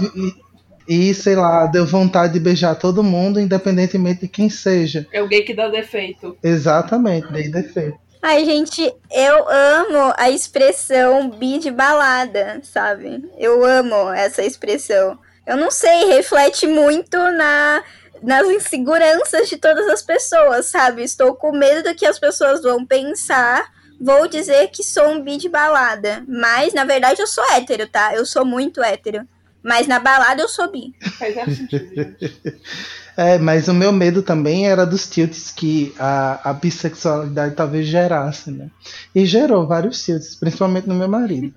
[0.88, 5.06] e, e, sei lá, deu vontade de beijar todo mundo, independentemente de quem seja.
[5.12, 6.36] É o gay que dá defeito.
[6.42, 7.98] Exatamente, dei defeito.
[8.26, 13.22] Ai, gente, eu amo a expressão bi de balada, sabe?
[13.36, 15.18] Eu amo essa expressão.
[15.46, 17.82] Eu não sei, reflete muito na
[18.24, 21.02] nas inseguranças de todas as pessoas, sabe?
[21.02, 23.70] Estou com medo do que as pessoas vão pensar.
[24.00, 26.24] Vou dizer que sou um bi de balada.
[26.26, 28.14] Mas, na verdade, eu sou hétero, tá?
[28.14, 29.26] Eu sou muito hétero.
[29.62, 30.94] Mas na balada eu sou bi.
[31.18, 32.60] Faz sentido, gente.
[33.16, 38.50] É, mas o meu medo também era dos tilts que a, a bissexualidade talvez gerasse,
[38.50, 38.68] né?
[39.14, 41.54] E gerou vários tilts, principalmente no meu marido.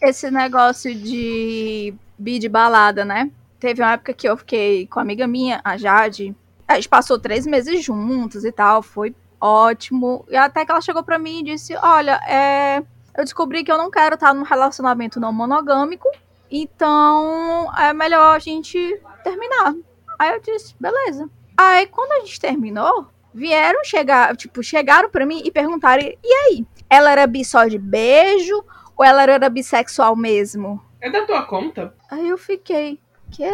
[0.00, 3.32] Esse negócio de bi de balada, né?
[3.60, 6.34] Teve uma época que eu fiquei com a amiga minha, a Jade.
[6.66, 10.24] A gente passou três meses juntos e tal, foi ótimo.
[10.28, 12.78] E até que ela chegou pra mim e disse: Olha, é,
[13.16, 16.08] eu descobri que eu não quero estar num relacionamento não monogâmico.
[16.50, 19.74] Então é melhor a gente terminar.
[20.18, 21.28] Aí eu disse, beleza.
[21.56, 26.66] Aí quando a gente terminou, vieram chegar, tipo, chegaram pra mim e perguntaram: e aí?
[26.88, 28.64] Ela era bi só de beijo
[28.96, 30.82] ou ela era bissexual mesmo?
[31.00, 31.94] É da tua conta?
[32.10, 32.98] Aí eu fiquei.
[33.30, 33.50] Que?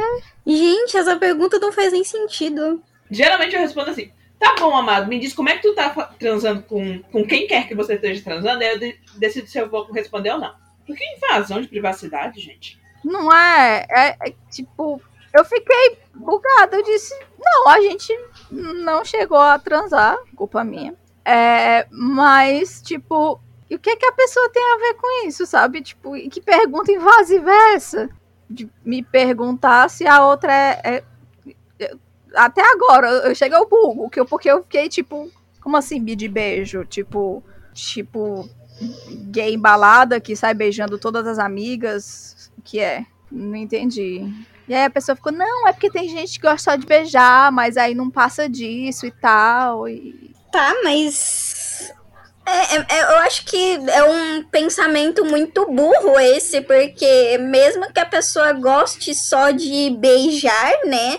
[0.46, 2.82] Gente, essa pergunta não faz nem sentido.
[3.10, 6.62] Geralmente eu respondo assim: tá bom, amado, me diz como é que tu tá transando
[6.62, 9.90] com, com quem quer que você esteja transando, aí eu de- decido se eu vou
[9.92, 10.54] responder ou não.
[10.86, 12.80] Porque invasão de privacidade, gente.
[13.04, 15.00] Não é, é, é, tipo,
[15.32, 16.76] eu fiquei bugada.
[16.76, 18.16] Eu disse, não, a gente
[18.50, 20.94] não chegou a transar, culpa minha.
[21.24, 25.82] É, mas, tipo, e o que, que a pessoa tem a ver com isso, sabe?
[25.82, 28.08] Tipo, e que pergunta invasiva é essa?
[28.48, 31.02] De me perguntar se a outra é.
[31.78, 31.94] é-
[32.34, 35.30] até agora, eu chego ao bugo, que eu, porque eu fiquei, tipo,
[35.60, 36.84] como assim, bi de beijo?
[36.84, 38.48] Tipo, tipo,
[39.30, 42.50] gay embalada que sai beijando todas as amigas.
[42.58, 43.06] O que é?
[43.30, 44.22] Não entendi.
[44.68, 47.52] E aí a pessoa ficou, não, é porque tem gente que gosta só de beijar,
[47.52, 49.88] mas aí não passa disso e tal.
[49.88, 50.34] E...
[50.50, 51.45] Tá, mas.
[52.46, 58.00] É, é- é- eu acho que é um pensamento muito burro esse, porque mesmo que
[58.00, 61.18] a pessoa goste só de beijar, né?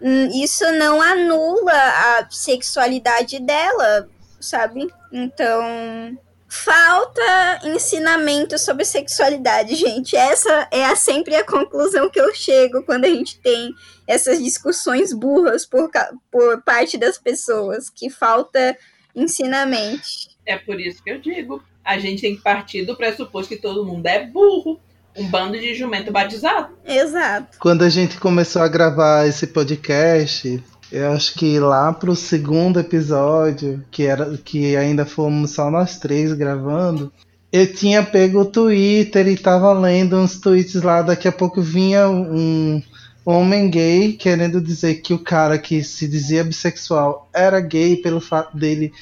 [0.00, 4.08] hum, Isso não anula a sexualidade dela,
[4.40, 4.88] sabe?
[5.12, 6.16] Então.
[6.54, 10.14] Falta ensinamento sobre sexualidade, gente.
[10.14, 13.70] Essa é a- sempre a conclusão que eu chego quando a gente tem
[14.06, 15.90] essas discussões burras por,
[16.30, 18.76] por parte das pessoas, que falta
[19.14, 20.02] ensinamento.
[20.46, 21.62] É por isso que eu digo.
[21.84, 24.80] A gente tem que partir do pressuposto que todo mundo é burro.
[25.16, 26.74] Um bando de jumento batizado.
[26.86, 27.58] Exato.
[27.58, 33.84] Quando a gente começou a gravar esse podcast, eu acho que lá pro segundo episódio,
[33.90, 37.12] que era que ainda fomos só nós três gravando,
[37.52, 42.08] eu tinha pego o Twitter e tava lendo uns tweets lá, daqui a pouco vinha
[42.08, 42.82] um
[43.24, 48.56] homem gay querendo dizer que o cara que se dizia bissexual era gay pelo fato
[48.56, 48.92] dele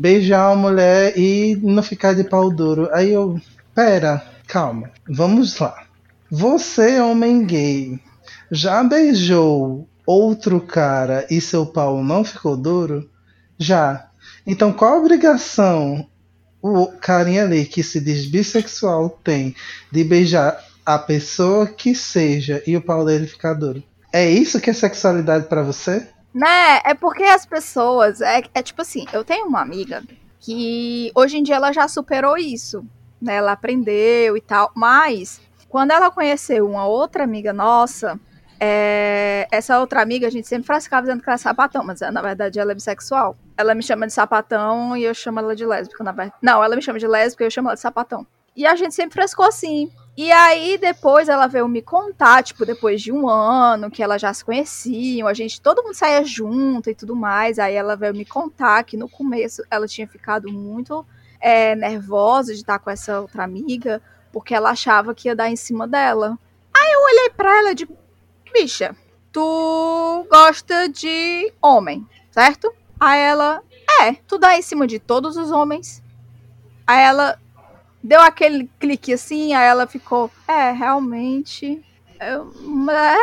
[0.00, 2.88] beijar uma mulher e não ficar de pau duro.
[2.92, 3.38] Aí eu,
[3.74, 5.84] pera, calma, vamos lá.
[6.30, 8.00] Você, homem gay,
[8.50, 13.08] já beijou outro cara e seu pau não ficou duro?
[13.58, 14.08] Já.
[14.46, 16.06] Então qual a obrigação
[16.62, 19.54] o carinha ali que se diz bissexual tem
[19.92, 23.82] de beijar a pessoa que seja e o pau dele ficar duro?
[24.12, 26.08] É isso que é sexualidade pra você?
[26.32, 28.20] Né, é porque as pessoas.
[28.20, 30.02] É, é tipo assim, eu tenho uma amiga
[30.38, 32.84] que hoje em dia ela já superou isso.
[33.20, 34.70] Né, ela aprendeu e tal.
[34.74, 38.18] Mas quando ela conheceu uma outra amiga nossa,
[38.58, 42.20] é, essa outra amiga, a gente sempre ficava dizendo que ela é sapatão, mas na
[42.20, 43.36] verdade ela é bissexual.
[43.56, 46.36] Ela me chama de sapatão e eu chamo ela de lésbica, na verdade.
[46.42, 48.26] Não, ela me chama de lésbica e eu chamo ela de sapatão.
[48.56, 49.90] E a gente sempre frescou assim.
[50.16, 54.34] E aí depois ela veio me contar, tipo, depois de um ano, que elas já
[54.34, 57.58] se conheciam, a gente, todo mundo saía junto e tudo mais.
[57.58, 61.06] Aí ela veio me contar que no começo ela tinha ficado muito
[61.40, 65.56] é, nervosa de estar com essa outra amiga, porque ela achava que ia dar em
[65.56, 66.38] cima dela.
[66.74, 67.88] Aí eu olhei pra ela de
[68.52, 68.94] bicha,
[69.32, 72.72] tu gosta de homem, certo?
[72.98, 73.62] Aí ela,
[74.02, 76.02] é, tu dá em cima de todos os homens.
[76.86, 77.38] Aí ela
[78.02, 81.82] deu aquele clique assim, aí ela ficou, é, realmente.
[82.20, 82.52] Eu,
[82.90, 83.16] é,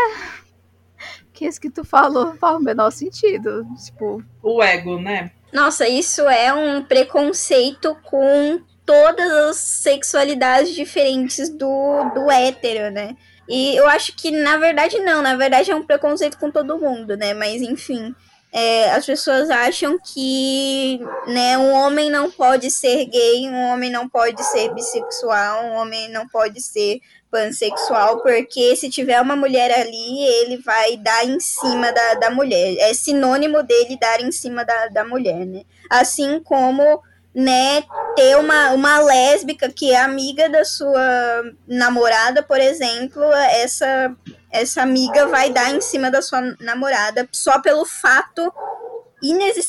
[1.33, 3.65] que isso que tu falou faz o menor sentido.
[3.85, 5.31] Tipo, O ego, né?
[5.53, 13.15] Nossa, isso é um preconceito com todas as sexualidades diferentes do, do hétero, né?
[13.47, 15.21] E eu acho que, na verdade, não.
[15.21, 17.33] Na verdade, é um preconceito com todo mundo, né?
[17.33, 18.13] Mas, enfim,
[18.51, 24.07] é, as pessoas acham que né, um homem não pode ser gay, um homem não
[24.07, 30.23] pode ser bissexual, um homem não pode ser pansexual, porque se tiver uma mulher ali,
[30.23, 32.77] ele vai dar em cima da, da mulher.
[32.79, 35.63] É sinônimo dele dar em cima da, da mulher, né?
[35.89, 37.03] Assim como,
[37.35, 37.83] né,
[38.15, 44.15] ter uma, uma lésbica que é amiga da sua namorada, por exemplo, essa,
[44.51, 48.53] essa amiga vai dar em cima da sua namorada só pelo fato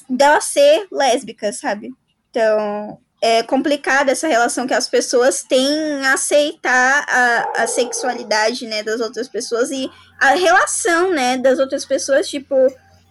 [0.09, 1.91] dela ser lésbica, sabe?
[2.31, 8.83] Então, é complicada essa relação que as pessoas têm a aceitar a, a sexualidade, né,
[8.83, 9.91] das outras pessoas e
[10.21, 12.55] a relação, né, das outras pessoas, tipo,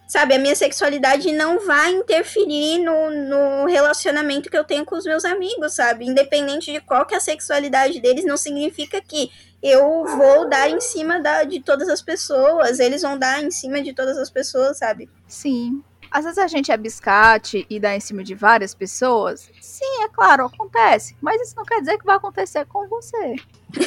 [0.08, 5.04] sabe, a minha sexualidade não vai interferir no, no relacionamento que eu tenho com os
[5.04, 6.06] meus amigos, sabe?
[6.06, 9.30] Independente de qual que é a sexualidade deles, não significa que
[9.62, 13.82] eu vou dar em cima da, de todas as pessoas, eles vão dar em cima
[13.82, 15.10] de todas as pessoas, sabe?
[15.26, 15.84] sim.
[16.10, 19.50] Às vezes a gente é biscate e dá em cima de várias pessoas.
[19.60, 21.16] Sim, é claro, acontece.
[21.20, 23.36] Mas isso não quer dizer que vai acontecer com você.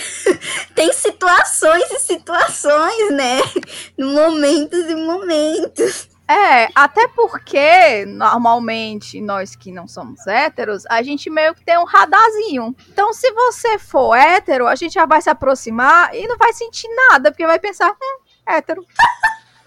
[0.76, 3.40] tem situações e situações, né?
[3.98, 6.10] Momentos e momentos.
[6.32, 11.84] É, até porque, normalmente, nós que não somos héteros, a gente meio que tem um
[11.84, 12.74] radarzinho.
[12.88, 16.88] Então, se você for hétero, a gente já vai se aproximar e não vai sentir
[17.10, 18.86] nada, porque vai pensar, hum, hétero.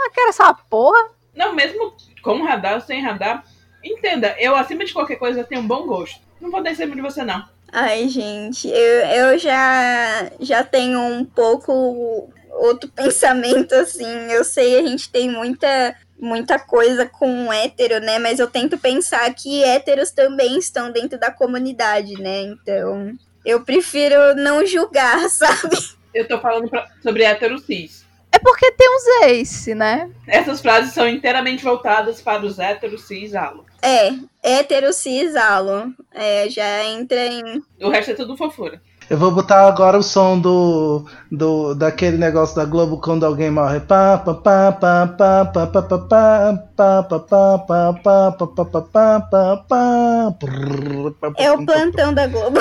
[0.00, 1.10] Eu quero essa porra.
[1.36, 1.94] Não, mesmo
[2.24, 3.44] com radar ou sem radar,
[3.84, 6.18] entenda, eu acima de qualquer coisa tenho um bom gosto.
[6.40, 7.44] Não vou descer de você, não.
[7.70, 14.06] Ai, gente, eu, eu já, já tenho um pouco outro pensamento, assim.
[14.30, 18.18] Eu sei, a gente tem muita muita coisa com hétero, né?
[18.18, 22.42] Mas eu tento pensar que héteros também estão dentro da comunidade, né?
[22.42, 23.12] Então,
[23.44, 25.76] eu prefiro não julgar, sabe?
[26.14, 28.03] Eu tô falando pra, sobre hétero cis.
[28.34, 30.10] É porque tem uns ace, né?
[30.26, 33.64] Essas frases são inteiramente voltadas para os héteros cis alo.
[33.80, 34.10] É,
[34.42, 35.94] hétero cis alo.
[36.12, 37.62] É, já entra em.
[37.80, 38.82] O resto é tudo fofura.
[39.08, 43.78] Eu vou botar agora o som do, do daquele negócio da Globo quando alguém morre.
[43.78, 48.64] Pá, pá, pá, pá, pá, pá, pá, pá, pá, pá, pá, pá, pá, pá, pá,
[48.64, 52.58] pá, pá, pá, pá, É o plantão da Globo.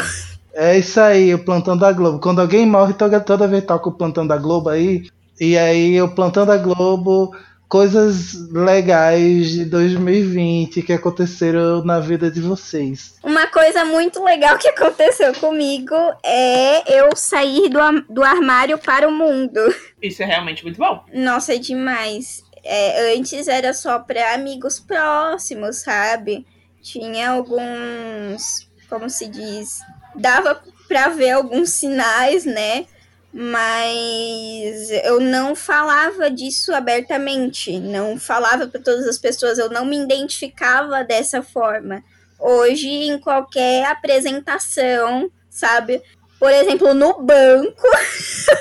[0.54, 2.20] É isso aí, o plantão da Globo.
[2.20, 5.08] Quando alguém morre, toda, toda vez toca o plantão da Globo aí.
[5.40, 7.34] E aí, o plantão da Globo
[7.74, 13.16] coisas legais de 2020 que aconteceram na vida de vocês.
[13.24, 17.80] Uma coisa muito legal que aconteceu comigo é eu sair do,
[18.14, 19.60] do armário para o mundo.
[20.00, 21.04] Isso é realmente muito bom.
[21.12, 22.44] Nossa, é demais.
[22.64, 26.46] É, antes era só para amigos próximos, sabe?
[26.80, 29.80] Tinha alguns, como se diz,
[30.16, 32.86] dava para ver alguns sinais, né?
[33.34, 39.98] Mas eu não falava disso abertamente, não falava para todas as pessoas, eu não me
[39.98, 42.04] identificava dessa forma.
[42.40, 46.00] Hoje, em qualquer apresentação, sabe?
[46.38, 47.88] Por exemplo, no banco,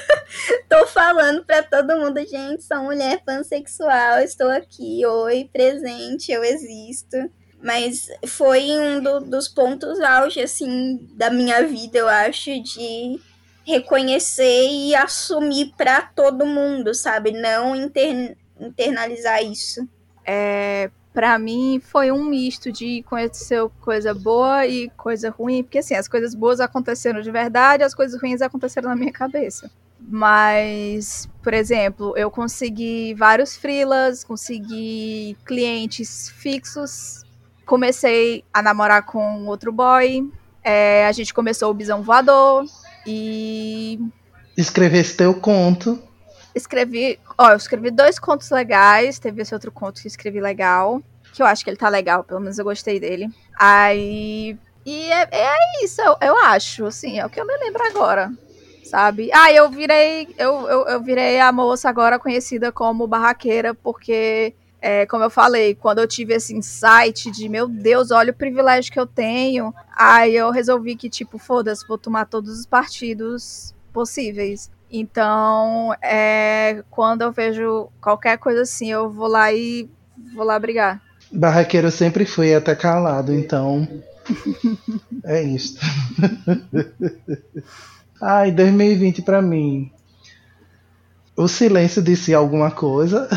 [0.70, 7.30] tô falando para todo mundo, gente, sou mulher pansexual, estou aqui, oi, presente, eu existo.
[7.62, 13.20] Mas foi um do, dos pontos auge, assim, da minha vida, eu acho, de
[13.66, 17.32] reconhecer e assumir para todo mundo, sabe?
[17.32, 19.86] Não inter, internalizar isso.
[20.24, 25.94] É, para mim foi um misto de conhecer coisa boa e coisa ruim, porque assim,
[25.94, 29.70] as coisas boas aconteceram de verdade, as coisas ruins aconteceram na minha cabeça.
[30.00, 37.22] Mas, por exemplo, eu consegui vários freelas, consegui clientes fixos,
[37.64, 40.28] comecei a namorar com outro boy,
[40.64, 42.64] é, a gente começou o Bisão Voador,
[43.06, 43.98] e.
[44.56, 46.02] Escrevesse teu conto.
[46.54, 47.18] Escrevi.
[47.38, 49.18] Ó, eu escrevi dois contos legais.
[49.18, 51.02] Teve esse outro conto que escrevi legal.
[51.32, 53.28] Que eu acho que ele tá legal, pelo menos eu gostei dele.
[53.58, 54.56] Aí.
[54.84, 58.32] E é, é isso, eu, eu acho, assim, é o que eu me lembro agora
[58.92, 59.30] sabe?
[59.32, 65.06] Ah, eu virei, eu, eu, eu, virei a moça agora conhecida como barraqueira, porque é,
[65.06, 68.98] como eu falei, quando eu tive esse insight de, meu Deus, olha o privilégio que
[68.98, 74.68] eu tenho, aí eu resolvi que, tipo, foda-se, vou tomar todos os partidos possíveis.
[74.90, 79.88] Então, é, quando eu vejo qualquer coisa assim, eu vou lá e
[80.34, 81.00] vou lá brigar.
[81.30, 83.86] Barraqueiro sempre foi até calado, então.
[85.24, 85.78] é isso.
[88.20, 89.92] Ai, 2020 para mim.
[91.36, 93.28] O silêncio disse alguma coisa.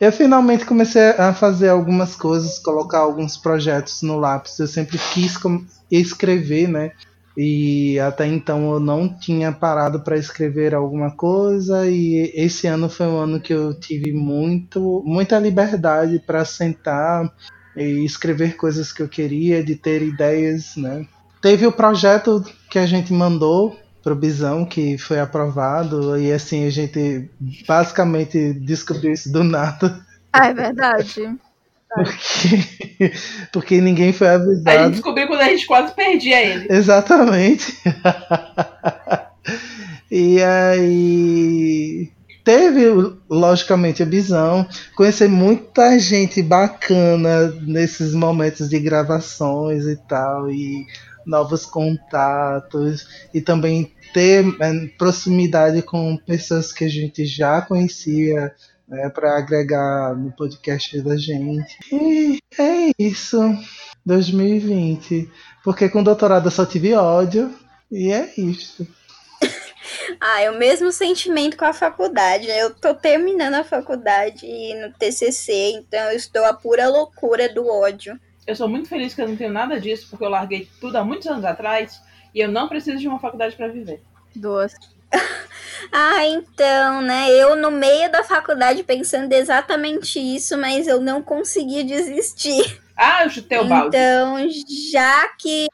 [0.00, 4.58] Eu finalmente comecei a fazer algumas coisas, colocar alguns projetos no lápis.
[4.58, 5.38] Eu sempre quis
[5.90, 6.90] escrever, né?
[7.36, 13.06] E até então eu não tinha parado para escrever alguma coisa e esse ano foi
[13.06, 17.32] um ano que eu tive muito muita liberdade para sentar
[17.74, 21.06] e escrever coisas que eu queria, de ter ideias, né?
[21.40, 26.70] Teve o projeto que a gente mandou pro Bisão, que foi aprovado, e assim, a
[26.70, 27.30] gente
[27.66, 30.04] basicamente descobriu isso do nada.
[30.32, 31.30] Ah, é verdade.
[31.94, 33.12] Porque,
[33.52, 34.70] porque ninguém foi avisado.
[34.70, 36.66] A gente descobriu quando a gente quase perdia ele.
[36.70, 37.76] Exatamente.
[40.10, 42.10] e aí
[42.42, 42.86] teve,
[43.28, 50.86] logicamente, a visão, conhecer muita gente bacana nesses momentos de gravações e tal, e
[51.26, 58.54] novos contatos e também ter é, proximidade com pessoas que a gente já conhecia
[58.88, 61.78] né, para agregar no podcast da gente.
[61.90, 63.38] E é isso.
[64.04, 65.30] 2020.
[65.64, 67.54] Porque com doutorado eu só tive ódio.
[67.90, 68.86] E é isso.
[70.20, 72.48] Ah, é o mesmo sentimento com a faculdade.
[72.48, 78.18] Eu tô terminando a faculdade no TCC, então eu estou a pura loucura do ódio
[78.46, 81.04] eu sou muito feliz que eu não tenho nada disso, porque eu larguei tudo há
[81.04, 82.00] muitos anos atrás.
[82.34, 84.02] e eu não preciso de uma faculdade para viver.
[84.34, 84.74] Duas.
[85.90, 87.28] Ah, então, né?
[87.30, 92.80] Eu no meio da faculdade pensando exatamente isso, mas eu não consegui desistir.
[92.96, 93.88] Ah, eu chutei o balde.
[93.96, 94.38] Então,
[94.92, 95.66] já que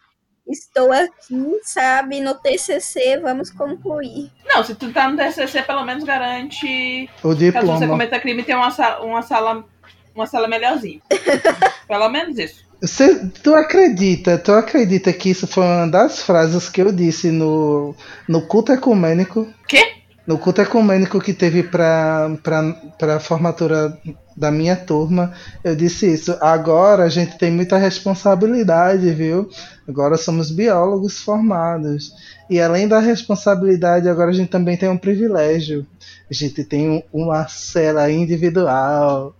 [0.48, 4.32] estou aqui, sabe, no TCC, vamos concluir.
[4.46, 7.08] Não, se tu tá no TCC, pelo menos garante.
[7.22, 7.86] O Caso você diploma.
[7.86, 9.64] cometa crime, tem uma, sa- uma sala.
[10.18, 10.98] Uma sala melhorzinha.
[11.86, 12.66] pelo menos isso.
[12.80, 17.94] Você, tu acredita, tu acredita que isso foi uma das frases que eu disse no,
[18.28, 19.46] no culto ecumênico?
[19.68, 19.92] Quê?
[20.26, 22.62] No culto ecumênico que teve pra, pra,
[22.98, 23.96] pra formatura
[24.36, 25.32] da minha turma,
[25.64, 26.36] eu disse isso.
[26.40, 29.48] Agora a gente tem muita responsabilidade, viu?
[29.88, 32.12] Agora somos biólogos formados.
[32.50, 35.86] E além da responsabilidade, agora a gente também tem um privilégio.
[36.30, 39.34] A gente tem um- uma cela individual.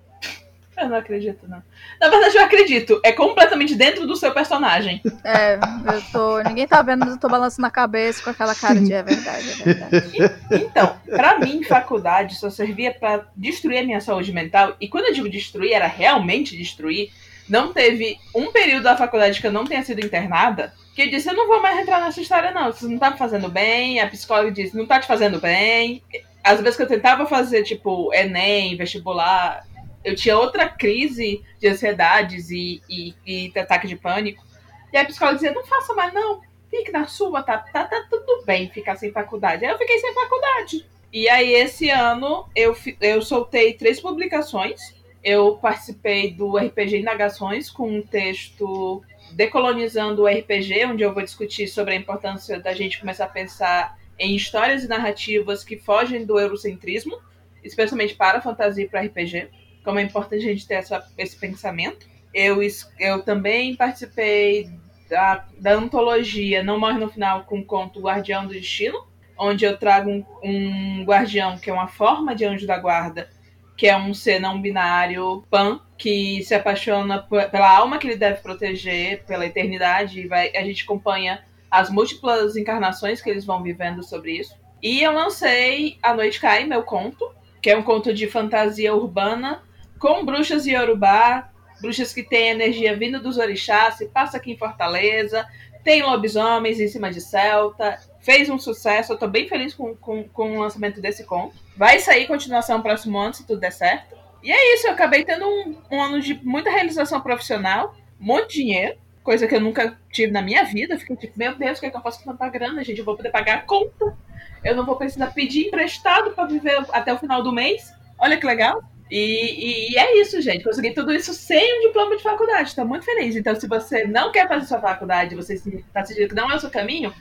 [0.79, 1.61] Eu não acredito, não.
[2.01, 3.01] Na verdade, eu acredito.
[3.05, 5.03] É completamente dentro do seu personagem.
[5.25, 6.41] É, eu tô.
[6.43, 9.51] Ninguém tá vendo, mas eu tô balançando a cabeça com aquela cara de é verdade,
[9.51, 10.19] é verdade.
[10.53, 14.77] Então, pra mim, faculdade só servia pra destruir a minha saúde mental.
[14.81, 17.11] E quando eu digo destruir, era realmente destruir.
[17.49, 20.73] Não teve um período da faculdade que eu não tenha sido internada.
[20.95, 22.71] Que eu disse, eu não vou mais entrar nessa história, não.
[22.71, 24.01] Isso não tá me fazendo bem.
[24.01, 26.03] A psicóloga disse, não tá te fazendo bem.
[26.45, 29.67] Às vezes que eu tentava fazer, tipo, Enem, vestibular,
[30.09, 34.45] eu tinha outra crise de ansiedades e, e, e ataque de pânico.
[34.93, 36.41] E a psicóloga dizia, não faça mais, não.
[36.71, 39.65] Fique na sua, tá, tá, tá tudo bem ficar sem faculdade.
[39.65, 40.87] Aí eu fiquei sem faculdade.
[41.13, 44.81] E aí, esse ano, eu, eu soltei três publicações.
[45.23, 49.03] Eu participei do RPG Indagações com um texto
[49.33, 53.99] decolonizando o RPG, onde eu vou discutir sobre a importância da gente começar a pensar
[54.19, 57.19] em histórias e narrativas que fogem do eurocentrismo,
[57.63, 59.49] especialmente para fantasia e para RPG.
[59.85, 62.07] Como é importante a gente ter essa, esse pensamento.
[62.35, 62.59] Eu,
[62.99, 64.71] eu também participei
[65.09, 69.07] da, da antologia Não Morre no Final com o conto Guardião do Destino,
[69.39, 73.31] onde eu trago um, um guardião que é uma forma de anjo da guarda,
[73.77, 78.41] que é um ser não binário pan, que se apaixona pela alma que ele deve
[78.43, 84.03] proteger pela eternidade, e vai, a gente acompanha as múltiplas encarnações que eles vão vivendo
[84.03, 84.55] sobre isso.
[84.83, 89.63] E eu lancei A Noite Cai, meu conto, que é um conto de fantasia urbana
[89.99, 95.47] com bruxas Yorubá, bruxas que têm energia vindo dos orixás, se passa aqui em Fortaleza,
[95.85, 100.25] tem lobisomens em cima de Celta, fez um sucesso, eu tô bem feliz com, com,
[100.25, 101.57] com o lançamento desse conto.
[101.77, 104.17] Vai sair continuação no próximo ano, se tudo der certo.
[104.43, 108.97] E é isso, eu acabei tendo um, um ano de muita realização profissional, muito dinheiro,
[109.23, 110.95] coisa que eu nunca tive na minha vida.
[110.95, 112.99] Eu fiquei tipo, meu Deus, o que, é que eu faço com tanta grana, gente?
[112.99, 114.17] Eu vou poder pagar a conta.
[114.65, 117.93] Eu não vou precisar pedir emprestado para viver até o final do mês.
[118.19, 118.83] Olha que legal.
[119.11, 120.65] E, e é isso, gente.
[120.65, 122.69] Consegui tudo isso sem um diploma de faculdade.
[122.69, 123.37] Estou muito feliz.
[123.37, 126.61] Então, se você não quer fazer sua faculdade, você está sentindo que não é o
[126.61, 127.13] seu caminho,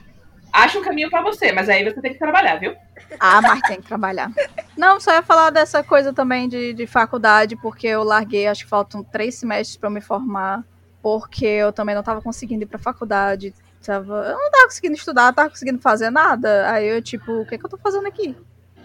[0.51, 1.51] acha um caminho para você.
[1.51, 2.75] Mas aí você tem que trabalhar, viu?
[3.19, 4.31] Ah, mas tem que trabalhar.
[4.77, 8.69] Não, só ia falar dessa coisa também de, de faculdade, porque eu larguei, acho que
[8.69, 10.63] faltam três semestres para me formar,
[11.01, 13.53] porque eu também não tava conseguindo ir pra faculdade.
[13.85, 16.69] Tava, eu não tava conseguindo estudar, não tava conseguindo fazer nada.
[16.69, 18.35] Aí eu, tipo, o que, que eu tô fazendo aqui?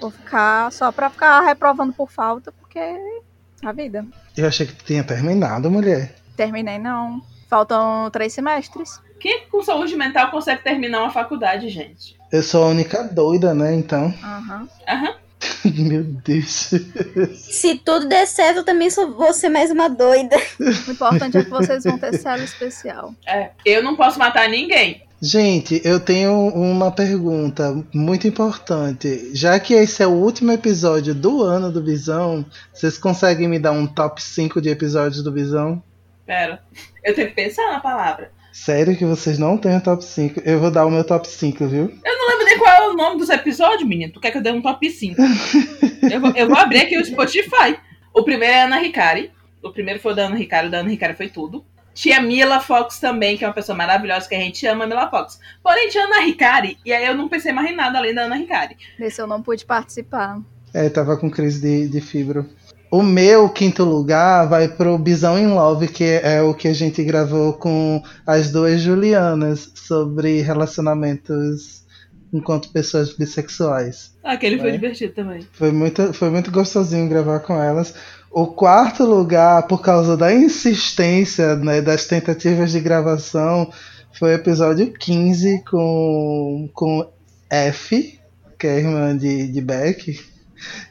[0.03, 2.99] Vou ficar só pra ficar reprovando por falta, porque é
[3.65, 4.05] a vida.
[4.37, 6.17] Eu achei que tu tinha terminado, mulher.
[6.37, 7.23] Terminei, não.
[7.49, 9.01] Faltam três semestres.
[9.21, 12.17] Quem com saúde mental consegue terminar uma faculdade, gente?
[12.33, 13.73] Eu sou a única doida, né?
[13.75, 14.13] Então.
[14.25, 14.69] Aham.
[14.89, 15.15] Aham.
[15.65, 16.71] Meu Deus.
[17.37, 20.37] Se tudo der certo, eu também sou, vou ser mais uma doida.
[20.59, 23.15] O importante é que vocês vão ter cela especial.
[23.25, 23.51] É.
[23.65, 25.05] Eu não posso matar ninguém.
[25.25, 29.31] Gente, eu tenho uma pergunta muito importante.
[29.33, 33.71] Já que esse é o último episódio do ano do Visão, vocês conseguem me dar
[33.71, 35.81] um top 5 de episódios do Visão?
[36.27, 36.61] Pera.
[37.05, 38.33] Eu tenho que pensar na palavra.
[38.53, 40.41] Sério que vocês não têm o top 5?
[40.45, 41.97] Eu vou dar o meu top 5, viu?
[42.05, 44.13] Eu não lembro nem qual é o nome dos episódios, menino.
[44.13, 45.23] Tu quer que eu dê um top 5?
[46.11, 47.79] eu, vou, eu vou abrir aqui o Spotify.
[48.13, 49.31] O primeiro é Ana Ricari.
[49.63, 50.67] O primeiro foi o da Ana Ricari.
[50.67, 51.65] O da Ana Ricari foi tudo.
[51.95, 55.39] Tinha Mila Fox também, que é uma pessoa maravilhosa, que a gente ama Mila Fox.
[55.63, 58.37] Porém, tinha Ana Ricari, e aí eu não pensei mais em nada além da Ana
[58.37, 58.77] Ricari.
[58.99, 60.41] Nesse eu não pude participar.
[60.73, 62.49] É, tava com crise de, de fibro.
[62.91, 67.03] O meu quinto lugar vai pro Bisão in Love, que é o que a gente
[67.03, 71.83] gravou com as duas Julianas sobre relacionamentos
[72.33, 74.15] enquanto pessoas bissexuais.
[74.25, 74.73] Ah, aquele foi É.
[74.73, 75.47] divertido também.
[75.53, 77.95] Foi muito, foi muito gostosinho gravar com elas.
[78.33, 83.71] O quarto lugar, por causa da insistência né, das tentativas de gravação,
[84.19, 87.07] foi o episódio 15 com, com
[87.51, 88.19] F,
[88.59, 90.19] que é a irmã de, de Beck,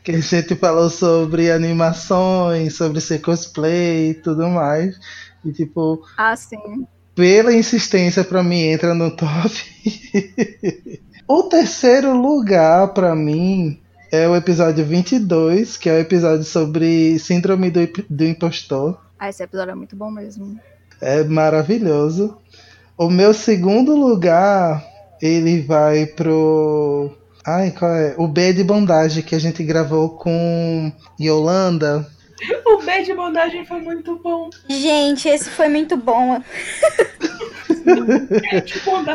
[0.04, 5.00] que a gente falou sobre animações, sobre ser cosplay e tudo mais.
[5.44, 6.86] E tipo, Ah, sim.
[7.16, 9.50] pela insistência, para mim entra no top.
[11.28, 13.81] o terceiro lugar para mim
[14.12, 19.00] é o episódio 22, que é o episódio sobre síndrome do, do impostor.
[19.18, 20.60] Ah, esse episódio é muito bom mesmo.
[21.00, 22.38] É maravilhoso.
[22.98, 24.86] O meu segundo lugar,
[25.22, 27.16] ele vai pro.
[27.46, 28.14] Ai, qual é?
[28.18, 32.06] O B de bondagem que a gente gravou com Yolanda.
[32.66, 34.50] O B de bondagem foi muito bom.
[34.68, 36.42] Gente, esse foi muito bom.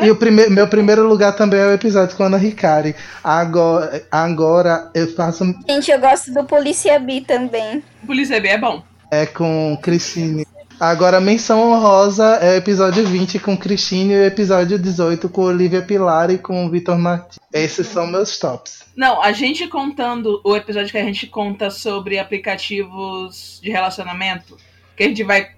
[0.01, 2.95] e o prime meu primeiro lugar também é o episódio com a Ana Ricari.
[3.23, 5.43] Agora, agora eu faço.
[5.67, 7.83] Gente, eu gosto do Polícia B também.
[8.05, 8.83] Polícia B é bom.
[9.11, 10.45] É com Cristine.
[10.79, 15.81] Agora, menção honrosa é o episódio 20 com Cristine e o episódio 18 com Olivia
[15.81, 17.39] Pilar e com o Vitor Martins.
[17.51, 18.83] Esses são meus tops.
[18.95, 24.55] Não, a gente contando o episódio que a gente conta sobre aplicativos de relacionamento,
[24.95, 25.49] que a gente vai.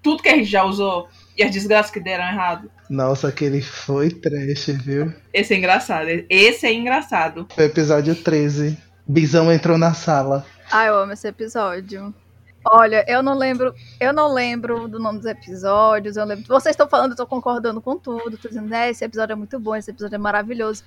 [0.00, 1.08] Tudo que a gente já usou
[1.40, 2.70] e as desgraças que deram errado.
[2.90, 5.10] Nossa, aquele foi trash, viu?
[5.32, 6.08] Esse é engraçado.
[6.28, 7.46] Esse é engraçado.
[7.54, 8.76] Foi o episódio 13.
[9.08, 10.44] Bisão entrou na sala.
[10.70, 12.14] Ah, eu amo esse episódio.
[12.62, 16.44] Olha, eu não lembro, eu não lembro do nome dos episódios, eu lembro.
[16.46, 19.58] Vocês estão falando, eu tô concordando com tudo, tô dizendo, né, esse episódio é muito
[19.58, 20.84] bom, esse episódio é maravilhoso.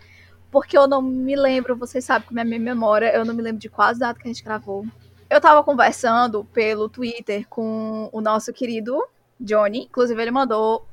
[0.51, 3.69] Porque eu não me lembro, vocês sabem que minha memória, eu não me lembro de
[3.69, 4.85] quase nada que a gente gravou.
[5.27, 9.03] Eu tava conversando pelo Twitter com o nosso querido
[9.43, 10.87] Johnny, inclusive ele mandou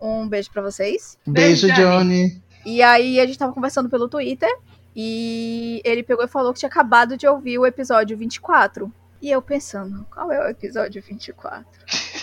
[0.00, 1.18] um beijo para vocês.
[1.26, 2.40] Beijo, Johnny.
[2.64, 4.54] E aí a gente tava conversando pelo Twitter
[4.94, 8.92] e ele pegou e falou que tinha acabado de ouvir o episódio 24.
[9.20, 11.66] E eu pensando, qual é o episódio 24?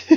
[0.06, 0.14] que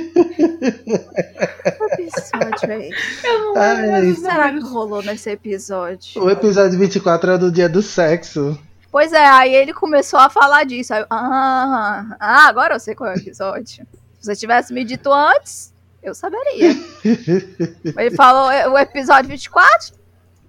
[2.02, 3.26] episódio é esse?
[3.26, 4.20] Eu não lembro.
[4.20, 6.22] Será que rolou nesse episódio?
[6.22, 8.58] O episódio 24 é do dia do sexo.
[8.90, 10.94] Pois é, aí ele começou a falar disso.
[10.94, 13.86] Aí, ah, ah, agora eu sei qual é o episódio.
[14.20, 16.76] Se você tivesse me dito antes, eu saberia.
[17.96, 19.94] ele falou é, o episódio 24?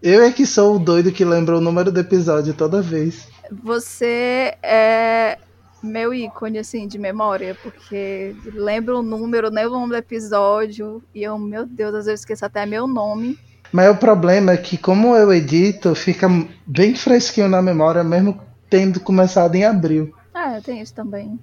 [0.02, 3.28] Eu é que sou o doido que lembra o número do episódio toda vez.
[3.64, 5.38] Você é
[5.82, 11.24] meu ícone, assim, de memória, porque lembro o número, lembro o nome do episódio, e
[11.24, 13.38] eu, meu Deus, às vezes esqueço até meu nome.
[13.72, 16.28] Mas o problema é que, como eu edito, fica
[16.68, 20.14] bem fresquinho na memória, mesmo tendo começado em abril.
[20.34, 21.40] Ah, tem isso também.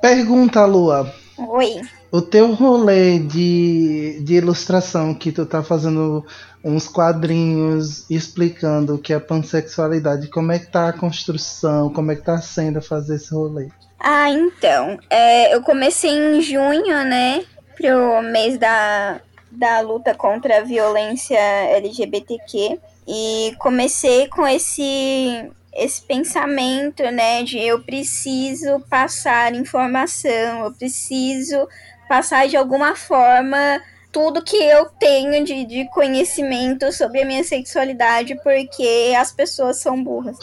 [0.00, 1.12] Pergunta, Lua.
[1.36, 1.80] Oi.
[2.10, 6.24] O teu rolê de, de ilustração, que tu tá fazendo
[6.64, 12.16] uns quadrinhos explicando o que é pansexualidade, como é que tá a construção, como é
[12.16, 13.68] que tá sendo fazer esse rolê?
[13.98, 17.44] Ah, então, é, eu comecei em junho, né,
[17.76, 19.20] pro mês da,
[19.50, 27.82] da luta contra a violência LGBTQ, e comecei com esse esse pensamento, né, de eu
[27.82, 31.68] preciso passar informação, eu preciso
[32.08, 33.80] passar de alguma forma
[34.12, 40.02] tudo que eu tenho de, de conhecimento sobre a minha sexualidade, porque as pessoas são
[40.02, 40.36] burras,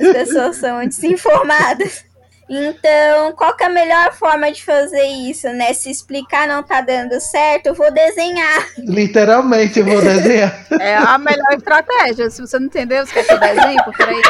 [0.00, 2.04] as pessoas são desinformadas.
[2.48, 5.72] Então, qual que é a melhor forma de fazer isso, né?
[5.72, 8.68] Se explicar não tá dando certo, eu vou desenhar.
[8.78, 10.64] Literalmente, eu vou desenhar.
[10.80, 12.28] É a melhor estratégia.
[12.28, 13.78] Se você não entendeu, você quer que eu desenhe?
[13.96, 14.22] Peraí.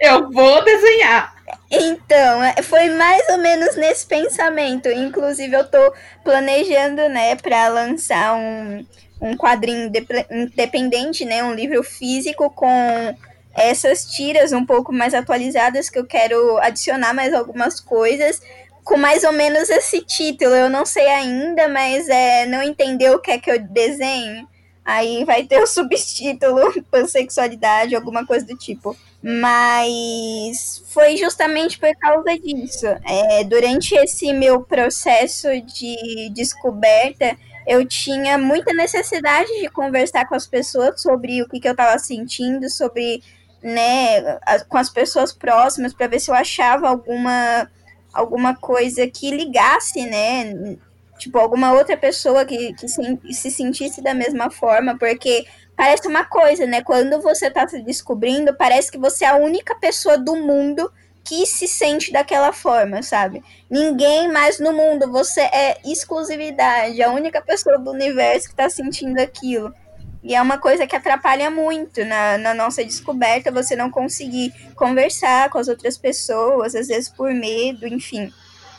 [0.00, 1.34] Eu vou desenhar.
[1.70, 4.88] Então, é, foi mais ou menos nesse pensamento.
[4.88, 5.92] Inclusive, eu tô
[6.24, 8.84] planejando, né, para lançar um,
[9.20, 9.90] um quadrinho
[10.30, 13.14] independente, né, um livro físico com
[13.58, 18.40] essas tiras um pouco mais atualizadas que eu quero adicionar mais algumas coisas
[18.84, 20.54] com mais ou menos esse título.
[20.54, 24.48] Eu não sei ainda, mas é não entendeu o que é que eu desenho.
[24.84, 28.96] Aí vai ter o subtítulo pansexualidade, alguma coisa do tipo.
[29.22, 32.86] Mas foi justamente por causa disso.
[33.04, 37.36] É, durante esse meu processo de descoberta,
[37.66, 41.98] eu tinha muita necessidade de conversar com as pessoas sobre o que, que eu estava
[41.98, 43.22] sentindo, sobre,
[43.62, 44.38] né,
[44.68, 47.70] com as pessoas próximas, para ver se eu achava alguma,
[48.12, 50.76] alguma coisa que ligasse, né,
[51.18, 55.44] tipo, alguma outra pessoa que, que se, se sentisse da mesma forma, porque
[55.76, 56.82] parece uma coisa, né?
[56.82, 60.90] Quando você tá se descobrindo, parece que você é a única pessoa do mundo
[61.24, 63.42] que se sente daquela forma, sabe?
[63.68, 69.20] Ninguém mais no mundo, você é exclusividade, a única pessoa do universo que tá sentindo
[69.20, 69.74] aquilo.
[70.22, 75.48] E é uma coisa que atrapalha muito na, na nossa descoberta, você não conseguir conversar
[75.50, 78.32] com as outras pessoas, às vezes por medo, enfim.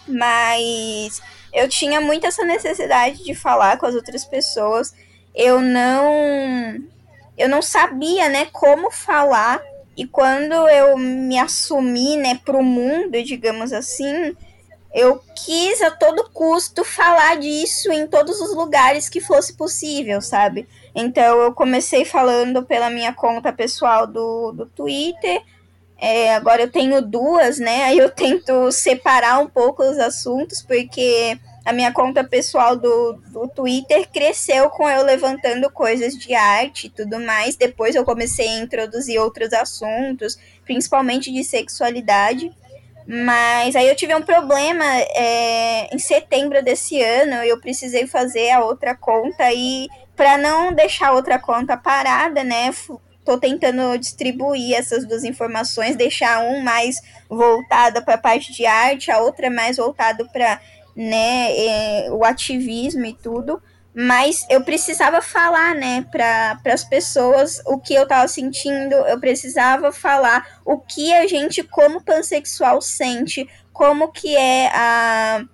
[0.07, 1.21] Mas
[1.53, 4.93] eu tinha muito essa necessidade de falar com as outras pessoas
[5.39, 6.75] eu não
[7.37, 9.61] eu não sabia, né, como falar.
[9.95, 14.35] E quando eu me assumi, né, para o mundo, digamos assim,
[14.93, 20.67] eu quis a todo custo falar disso em todos os lugares que fosse possível, sabe?
[20.95, 25.41] Então eu comecei falando pela minha conta pessoal do, do Twitter.
[26.01, 27.83] É, agora eu tenho duas, né?
[27.83, 33.47] Aí eu tento separar um pouco os assuntos, porque a minha conta pessoal do, do
[33.47, 37.55] Twitter cresceu com eu levantando coisas de arte e tudo mais.
[37.55, 42.51] Depois eu comecei a introduzir outros assuntos, principalmente de sexualidade.
[43.05, 48.63] Mas aí eu tive um problema é, em setembro desse ano, eu precisei fazer a
[48.63, 49.87] outra conta e
[50.19, 52.75] para não deixar outra conta parada, né,
[53.23, 56.97] tô tentando distribuir essas duas informações, deixar um mais
[57.29, 60.59] voltado para a parte de arte, a outra mais voltado para
[60.93, 63.63] né, é, o ativismo e tudo.
[63.95, 69.89] Mas eu precisava falar, né, para as pessoas o que eu estava sentindo, eu precisava
[69.93, 75.45] falar o que a gente, como pansexual, sente, como que é a.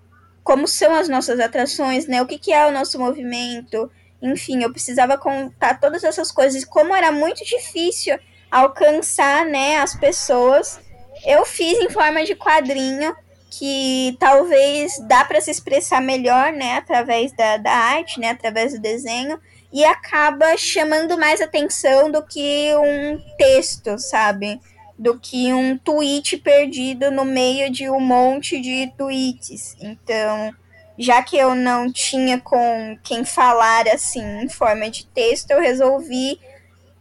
[0.43, 3.91] como são as nossas atrações, né, o que, que é o nosso movimento,
[4.25, 8.17] enfim, eu precisava contar todas essas coisas, como era muito difícil
[8.49, 10.79] alcançar, né, as pessoas,
[11.25, 13.15] eu fiz em forma de quadrinho
[13.49, 18.79] que talvez dá para se expressar melhor, né, através da, da arte, né, através do
[18.79, 19.39] desenho,
[19.71, 24.59] e acaba chamando mais atenção do que um texto, sabe?
[24.97, 29.75] Do que um tweet perdido no meio de um monte de tweets.
[29.81, 30.53] Então,
[30.97, 36.39] já que eu não tinha com quem falar assim em forma de texto, eu resolvi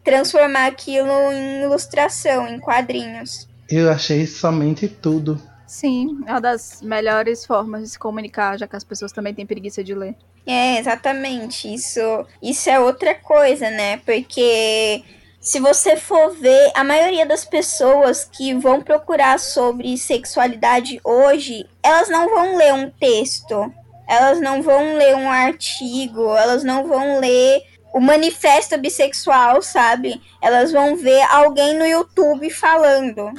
[0.02, 3.48] transformar aquilo em ilustração, em quadrinhos.
[3.68, 5.40] Eu achei somente tudo.
[5.66, 9.46] Sim, é uma das melhores formas de se comunicar, já que as pessoas também têm
[9.46, 10.14] preguiça de ler.
[10.46, 11.72] É, exatamente.
[11.72, 12.00] Isso,
[12.42, 13.96] isso é outra coisa, né?
[13.98, 15.02] Porque
[15.40, 22.08] se você for ver, a maioria das pessoas que vão procurar sobre sexualidade hoje, elas
[22.08, 23.72] não vão ler um texto,
[24.06, 30.20] elas não vão ler um artigo, elas não vão ler o manifesto bissexual, sabe?
[30.42, 33.32] Elas vão ver alguém no YouTube falando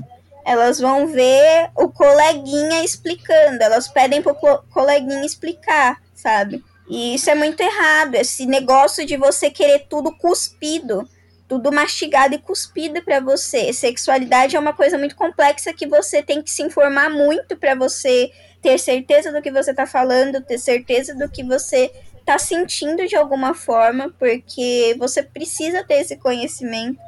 [0.46, 4.36] elas vão ver o coleguinha explicando, elas pedem pro
[4.72, 6.64] coleguinha explicar, sabe?
[6.88, 11.10] E isso é muito errado, esse negócio de você querer tudo cuspido,
[11.48, 13.74] tudo mastigado e cuspido para você.
[13.74, 18.32] Sexualidade é uma coisa muito complexa que você tem que se informar muito para você
[18.66, 21.92] ter certeza do que você tá falando, ter certeza do que você
[22.26, 27.00] tá sentindo de alguma forma, porque você precisa ter esse conhecimento.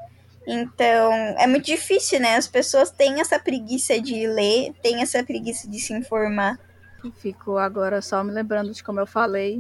[0.46, 2.36] Então, é muito difícil, né?
[2.36, 6.60] As pessoas têm essa preguiça de ler, têm essa preguiça de se informar.
[7.16, 9.60] Fico agora só me lembrando de como eu falei,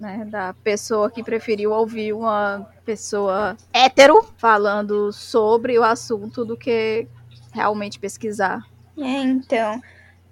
[0.00, 0.26] né?
[0.28, 7.06] Da pessoa que preferiu ouvir uma pessoa hétero falando sobre o assunto do que
[7.52, 8.66] realmente pesquisar.
[8.98, 9.80] É, então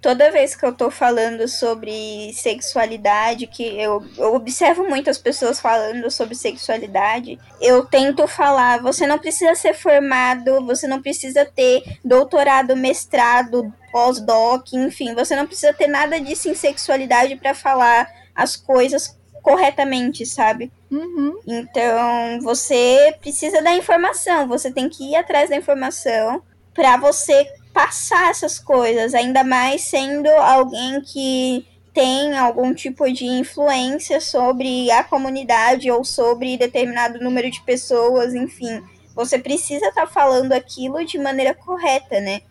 [0.05, 6.11] toda vez que eu tô falando sobre sexualidade, que eu, eu observo muitas pessoas falando
[6.11, 12.75] sobre sexualidade, eu tento falar, você não precisa ser formado, você não precisa ter doutorado,
[12.75, 19.17] mestrado, pós-doc, enfim, você não precisa ter nada disso em sexualidade para falar as coisas
[19.41, 20.71] corretamente, sabe?
[20.91, 21.39] Uhum.
[21.47, 26.43] Então, você precisa da informação, você tem que ir atrás da informação
[26.75, 34.21] para você passar essas coisas, ainda mais sendo alguém que tem algum tipo de influência
[34.21, 38.81] sobre a comunidade ou sobre determinado número de pessoas, enfim.
[39.13, 42.41] Você precisa estar tá falando aquilo de maneira correta, né?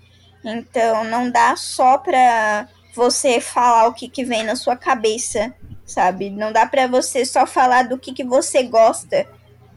[0.44, 5.54] Então não dá só para você falar o que, que vem na sua cabeça,
[5.86, 6.28] sabe?
[6.28, 9.26] Não dá para você só falar do que, que você gosta.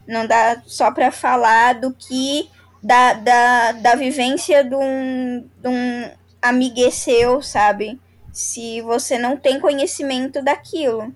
[0.06, 2.50] Não dá só para falar do que
[2.82, 6.10] da, da, da vivência de um, de um
[6.40, 7.98] amigo seu, sabe?
[8.32, 11.12] Se você não tem conhecimento daquilo.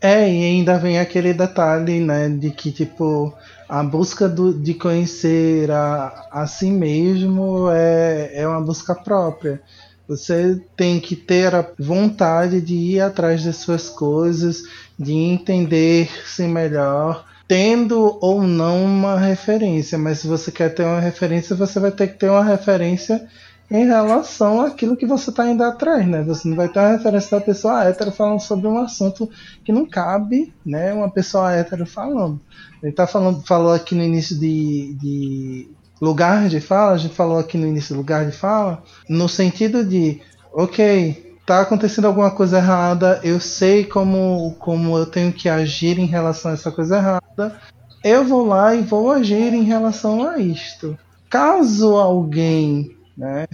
[0.00, 3.32] É, e ainda vem aquele detalhe, né, de que, tipo,
[3.68, 9.60] a busca do, de conhecer a, a si mesmo é, é uma busca própria.
[10.06, 14.62] Você tem que ter a vontade de ir atrás das suas coisas,
[14.98, 21.54] de entender-se melhor, tendo ou não uma referência, mas se você quer ter uma referência,
[21.54, 23.26] você vai ter que ter uma referência
[23.70, 26.22] em relação àquilo que você está indo atrás, né?
[26.22, 29.28] Você não vai ter uma referência da pessoa hétero falando sobre um assunto
[29.64, 30.92] que não cabe, né?
[30.92, 32.40] Uma pessoa hétero falando.
[32.82, 35.68] Ele tá falando, falou aqui no início de, de
[36.00, 40.20] lugar de fala, a gente falou aqui no início lugar de fala, no sentido de,
[40.52, 46.06] ok, tá acontecendo alguma coisa errada, eu sei como, como eu tenho que agir em
[46.06, 47.56] relação a essa coisa errada,
[48.02, 50.98] eu vou lá e vou agir em relação a isto.
[51.30, 53.46] Caso alguém né,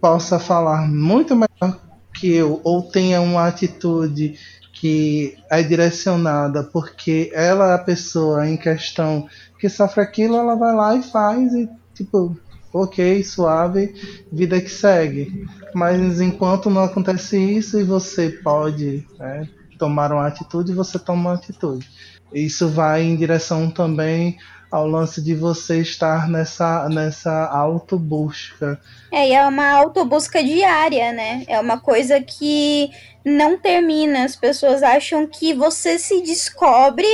[0.00, 1.80] possa falar muito melhor
[2.12, 4.38] aquilo ou tenha uma atitude
[4.72, 10.74] que é direcionada porque ela é a pessoa em questão que sofre aquilo, ela vai
[10.74, 12.36] lá e faz e tipo,
[12.72, 13.94] ok, suave,
[14.32, 15.46] vida que segue.
[15.74, 19.48] Mas enquanto não acontece isso e você pode né,
[19.78, 21.88] tomar uma atitude, você toma uma atitude.
[22.32, 24.38] Isso vai em direção também
[24.70, 28.80] ao lance de você estar nessa, nessa autobusca.
[29.10, 31.44] É, e é uma autobusca diária, né?
[31.48, 32.90] É uma coisa que
[33.24, 34.24] não termina.
[34.24, 37.08] As pessoas acham que você se descobre,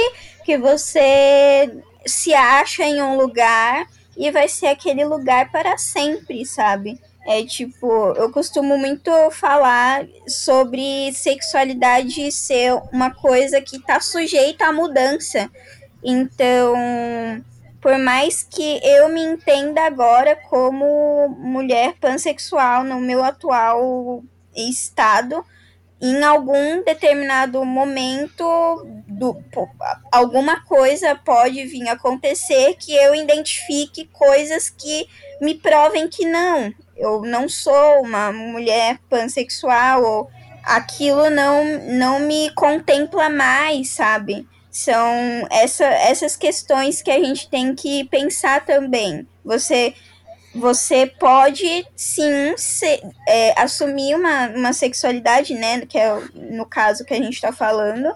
[0.44, 1.72] que você
[2.04, 3.86] se acha em um lugar
[4.16, 6.98] e vai ser aquele lugar para sempre, sabe?
[7.26, 14.72] É tipo, eu costumo muito falar sobre sexualidade ser uma coisa que tá sujeita à
[14.72, 15.50] mudança.
[16.04, 16.74] Então,
[17.80, 24.22] por mais que eu me entenda agora como mulher pansexual no meu atual
[24.54, 25.44] estado,
[26.00, 28.44] em algum determinado momento
[29.08, 29.42] do,
[30.12, 35.08] alguma coisa pode vir acontecer que eu identifique coisas que
[35.40, 40.30] me provem que não, eu não sou uma mulher pansexual ou
[40.62, 44.46] aquilo não não me contempla mais, sabe?
[44.70, 49.26] São essa, essas questões que a gente tem que pensar também.
[49.42, 49.94] Você
[50.56, 52.54] você pode sim
[53.28, 55.84] é, assumir uma, uma sexualidade, né?
[55.86, 58.12] Que é no caso que a gente está falando,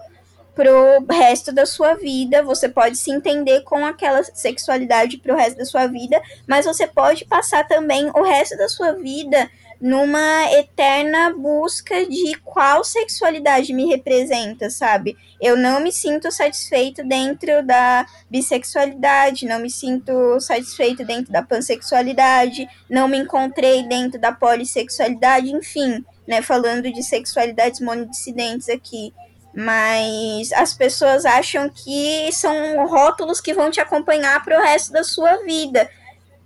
[0.53, 2.43] pro resto da sua vida.
[2.43, 7.25] Você pode se entender com aquela sexualidade pro resto da sua vida, mas você pode
[7.25, 9.49] passar também o resto da sua vida
[9.81, 15.17] numa eterna busca de qual sexualidade me representa, sabe?
[15.41, 22.69] Eu não me sinto satisfeito dentro da bissexualidade, não me sinto satisfeito dentro da pansexualidade,
[22.87, 29.11] não me encontrei dentro da polissexualidade, enfim, né, falando de sexualidades monodissidentes aqui.
[29.53, 35.03] Mas as pessoas acham que são rótulos que vão te acompanhar para o resto da
[35.03, 35.89] sua vida.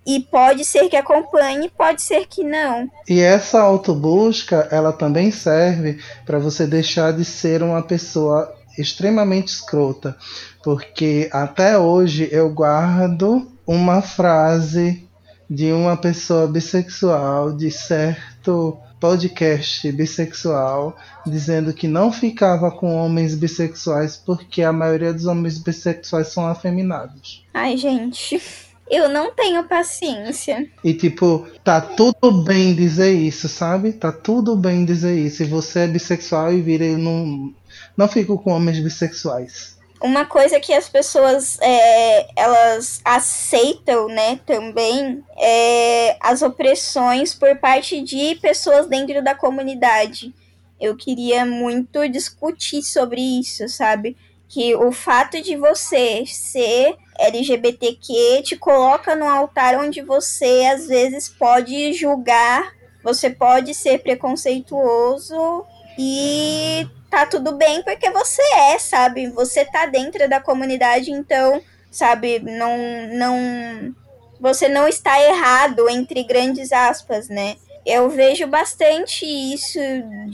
[0.05, 2.89] E pode ser que acompanhe, pode ser que não.
[3.09, 10.15] E essa autobusca, ela também serve para você deixar de ser uma pessoa extremamente escrota,
[10.63, 15.07] porque até hoje eu guardo uma frase
[15.49, 20.97] de uma pessoa bissexual de certo podcast bissexual
[21.27, 27.45] dizendo que não ficava com homens bissexuais porque a maioria dos homens bissexuais são afeminados.
[27.53, 28.41] Ai, gente.
[28.89, 30.69] Eu não tenho paciência.
[30.83, 33.93] E tipo, tá tudo bem dizer isso, sabe?
[33.93, 35.43] Tá tudo bem dizer isso.
[35.43, 37.53] E você é bissexual e vira, eu não,
[37.97, 39.75] não fico com homens bissexuais.
[40.01, 48.01] Uma coisa que as pessoas é, elas aceitam, né, também é as opressões por parte
[48.01, 50.33] de pessoas dentro da comunidade.
[50.79, 54.15] Eu queria muito discutir sobre isso, sabe?
[54.47, 61.29] Que o fato de você ser LGBTQ te coloca no altar onde você às vezes
[61.29, 62.73] pode julgar,
[63.03, 65.65] você pode ser preconceituoso
[65.97, 68.41] e tá tudo bem porque você
[68.71, 69.29] é, sabe?
[69.29, 72.77] Você tá dentro da comunidade, então, sabe, não
[73.13, 73.95] não
[74.39, 77.55] você não está errado entre grandes aspas, né?
[77.85, 79.79] Eu vejo bastante isso,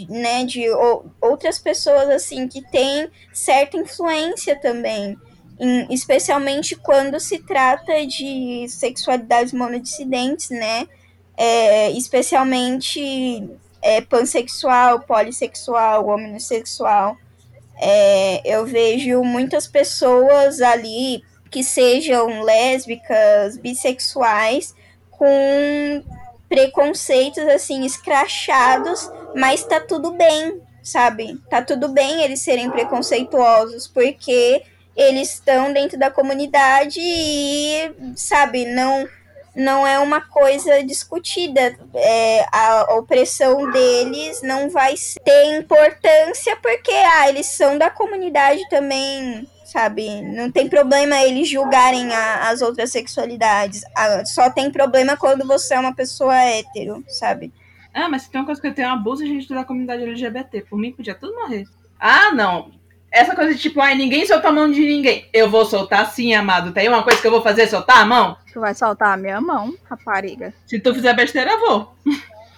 [0.08, 0.64] né, de
[1.20, 5.18] outras pessoas assim que têm certa influência também
[5.62, 10.88] em, especialmente quando se trata de sexualidades monodissidentes, né?
[11.38, 13.48] É, especialmente
[13.80, 17.16] é, pansexual, polissexual, homossexual.
[17.80, 24.74] É, eu vejo muitas pessoas ali que sejam lésbicas, bissexuais,
[25.12, 26.04] com
[26.52, 31.40] preconceitos assim escrachados, mas tá tudo bem, sabe?
[31.50, 34.62] Tá tudo bem eles serem preconceituosos, porque
[34.94, 39.08] eles estão dentro da comunidade e, sabe, não
[39.54, 41.78] não é uma coisa discutida.
[41.94, 49.48] É, a opressão deles não vai ter importância porque ah, eles são da comunidade também,
[49.72, 50.22] sabe?
[50.22, 53.84] Não tem problema eles julgarem a, as outras sexualidades.
[53.96, 57.52] Ah, só tem problema quando você é uma pessoa hétero, sabe?
[57.94, 60.62] Ah, mas tem uma coisa que eu tenho abuso de gente da comunidade LGBT.
[60.70, 61.66] Por mim, podia tudo morrer.
[62.00, 62.72] Ah, não
[63.12, 65.26] essa coisa de tipo, ai, ninguém solta a mão de ninguém.
[65.34, 66.72] Eu vou soltar sim, amado.
[66.72, 68.38] Tem uma coisa que eu vou fazer, soltar a mão?
[68.54, 70.54] Tu vai soltar a minha mão, rapariga.
[70.66, 71.96] Se tu fizer besteira, eu vou.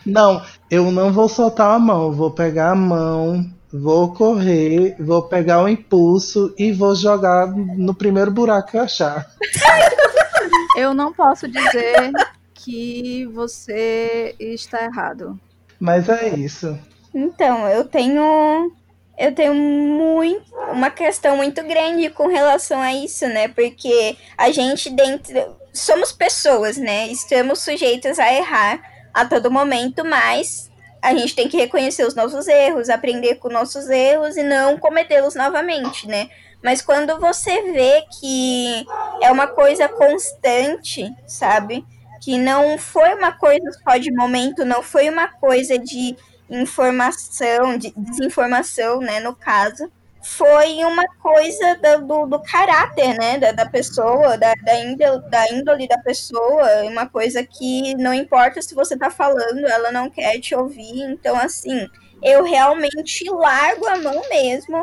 [0.05, 2.03] Não, eu não vou soltar a mão.
[2.03, 7.95] Eu vou pegar a mão, vou correr, vou pegar o impulso e vou jogar no
[7.95, 9.27] primeiro buraco que eu achar.
[10.77, 12.11] eu não posso dizer
[12.53, 15.39] que você está errado.
[15.79, 16.77] Mas é isso.
[17.13, 18.71] Então, eu tenho
[19.17, 23.47] eu tenho muito uma questão muito grande com relação a isso, né?
[23.47, 27.07] Porque a gente dentro somos pessoas, né?
[27.07, 28.81] Estamos sujeitos a errar
[29.13, 30.71] a todo momento, mas
[31.03, 35.35] a gente tem que reconhecer os nossos erros, aprender com nossos erros e não cometê-los
[35.35, 36.29] novamente, né?
[36.63, 38.85] Mas quando você vê que
[39.21, 41.85] é uma coisa constante, sabe?
[42.21, 46.15] Que não foi uma coisa só de momento, não foi uma coisa de
[46.49, 49.91] informação, de desinformação, né, no caso,
[50.23, 55.87] foi uma coisa do, do, caráter, né, da, da pessoa, da, da, índole, da índole
[55.87, 60.55] da pessoa, uma coisa que não importa se você tá falando, ela não quer te
[60.55, 61.87] ouvir, então, assim,
[62.23, 64.81] eu realmente largo a mão mesmo,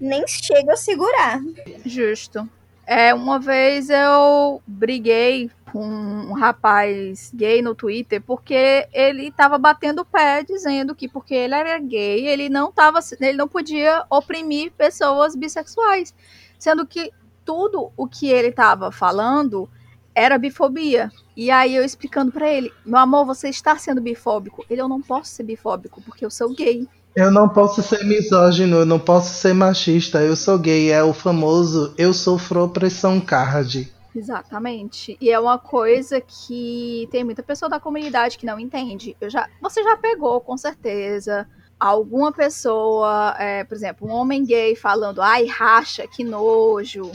[0.00, 1.38] nem chego a segurar.
[1.84, 2.48] Justo.
[2.86, 10.02] É, uma vez eu briguei com um rapaz gay no Twitter porque ele estava batendo
[10.02, 14.72] o pé dizendo que porque ele era gay, ele não tava, ele não podia oprimir
[14.72, 16.14] pessoas bissexuais,
[16.58, 17.12] sendo que
[17.44, 19.68] tudo o que ele estava falando
[20.14, 21.10] era bifobia.
[21.36, 24.66] E aí eu explicando para ele, meu amor, você está sendo bifóbico.
[24.68, 26.88] Ele, eu não posso ser bifóbico porque eu sou gay.
[27.14, 31.12] Eu não posso ser misógino, eu não posso ser machista, eu sou gay, é o
[31.12, 33.92] famoso eu sofro opressão card.
[34.18, 35.16] Exatamente.
[35.20, 39.16] E é uma coisa que tem muita pessoa da comunidade que não entende.
[39.20, 41.48] Eu já, você já pegou, com certeza,
[41.78, 47.12] alguma pessoa, é, por exemplo, um homem gay falando, ai, racha, que nojo,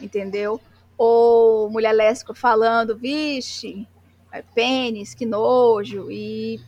[0.00, 0.60] entendeu?
[0.96, 3.88] Ou mulher lésbica falando, vixe,
[4.30, 6.60] é, pênis, que nojo, e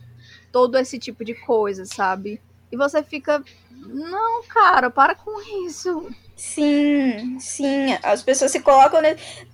[0.51, 2.41] todo esse tipo de coisa, sabe?
[2.69, 6.09] E você fica, não, cara, para com isso.
[6.37, 7.97] Sim, sim.
[8.03, 9.01] As pessoas se colocam.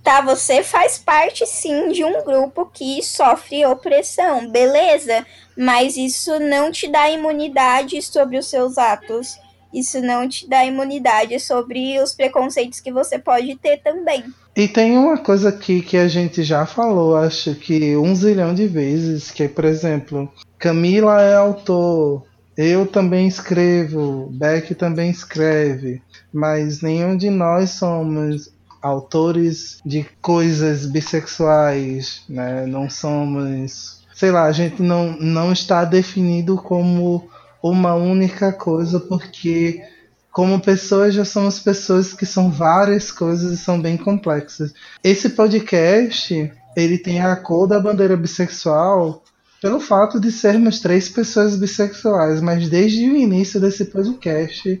[0.02, 5.26] Tá, você faz parte sim de um grupo que sofre opressão, beleza?
[5.56, 9.38] Mas isso não te dá imunidade sobre os seus atos.
[9.72, 14.22] Isso não te dá imunidade sobre os preconceitos que você pode ter também.
[14.54, 18.68] E tem uma coisa aqui que a gente já falou, acho que um zilhão de
[18.68, 22.24] vezes, que, por exemplo, Camila é autor,
[22.56, 26.00] eu também escrevo, Beck também escreve,
[26.32, 32.66] mas nenhum de nós somos autores de coisas bissexuais, né?
[32.66, 37.28] Não somos, sei lá, a gente não, não está definido como
[37.62, 39.82] uma única coisa, porque
[40.30, 44.74] como pessoas já somos pessoas que são várias coisas e são bem complexas.
[45.02, 49.23] Esse podcast, ele tem a cor da bandeira bissexual
[49.64, 54.78] pelo fato de sermos três pessoas bissexuais, mas desde o início desse podcast,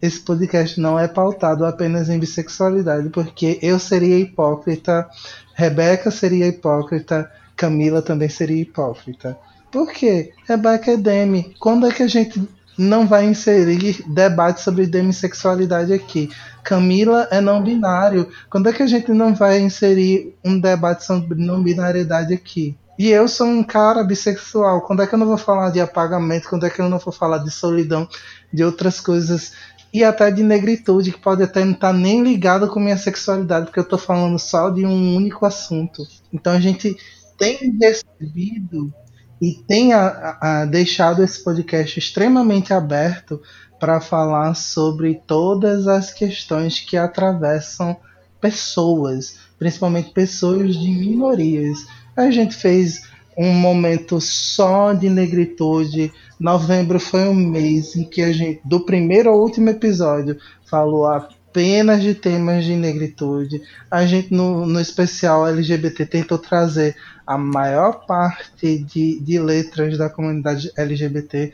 [0.00, 5.06] esse podcast não é pautado apenas em bissexualidade, porque eu seria hipócrita,
[5.52, 9.36] Rebeca seria hipócrita, Camila também seria hipócrita.
[9.70, 10.32] Por quê?
[10.48, 11.54] Rebeca é demi.
[11.60, 12.48] Quando é que a gente
[12.78, 16.30] não vai inserir debate sobre demissexualidade aqui?
[16.62, 18.26] Camila é não binário.
[18.48, 22.74] Quando é que a gente não vai inserir um debate sobre não binariedade aqui?
[22.98, 24.82] E eu sou um cara bissexual.
[24.82, 26.48] Quando é que eu não vou falar de apagamento?
[26.48, 28.08] Quando é que eu não vou falar de solidão,
[28.52, 29.52] de outras coisas?
[29.92, 33.66] E até de negritude, que pode até não estar tá nem ligado com minha sexualidade,
[33.66, 36.02] porque eu estou falando só de um único assunto.
[36.32, 36.96] Então a gente
[37.36, 38.92] tem recebido
[39.40, 43.40] e tem a, a, deixado esse podcast extremamente aberto
[43.78, 47.96] para falar sobre todas as questões que atravessam
[48.40, 51.86] pessoas, principalmente pessoas de minorias
[52.16, 53.02] a gente fez
[53.36, 56.12] um momento só de negritude.
[56.38, 62.02] Novembro foi um mês em que a gente, do primeiro ao último episódio, falou apenas
[62.02, 63.62] de temas de negritude.
[63.90, 66.96] A gente, no, no especial LGBT, tentou trazer
[67.26, 71.52] a maior parte de, de letras da comunidade LGBT.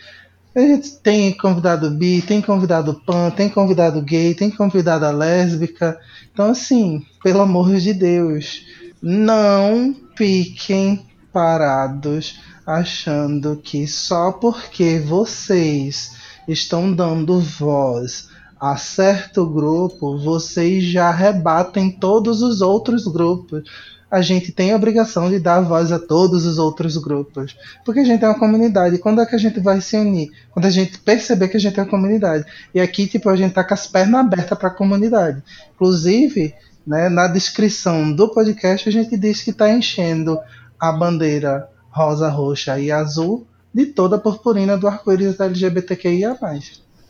[0.55, 5.99] A gente tem convidado bi, tem convidado pan, tem convidado gay, tem convidado a lésbica.
[6.33, 8.67] Então, assim, pelo amor de Deus,
[9.01, 16.15] não fiquem parados achando que só porque vocês
[16.47, 18.29] estão dando voz
[18.61, 23.63] a certo grupo, vocês já rebatem todos os outros grupos.
[24.11, 27.57] A gente tem a obrigação de dar voz a todos os outros grupos.
[27.83, 28.99] Porque a gente é uma comunidade.
[28.99, 30.29] Quando é que a gente vai se unir?
[30.51, 32.45] Quando a gente perceber que a gente é uma comunidade.
[32.75, 35.43] E aqui, tipo, a gente tá com as pernas abertas para a comunidade.
[35.75, 36.53] Inclusive,
[36.91, 37.09] né?
[37.09, 40.41] Na descrição do podcast a gente diz que está enchendo
[40.79, 46.37] a bandeira rosa, roxa e azul de toda a purpurina do arco-íris LGBTQIA+.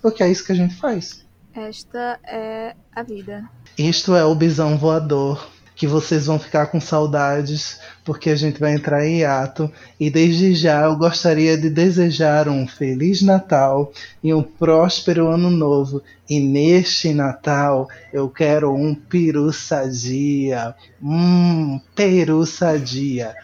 [0.03, 1.24] Porque é isso que a gente faz.
[1.55, 3.49] Esta é a vida.
[3.78, 5.49] Isto é o bisão voador
[5.81, 9.72] que vocês vão ficar com saudades, porque a gente vai entrar em ato.
[9.99, 13.91] E desde já eu gostaria de desejar um Feliz Natal
[14.22, 16.03] e um próspero Ano Novo.
[16.28, 20.74] E neste Natal eu quero um peru sadia.
[21.03, 23.35] Hum, peru sadia.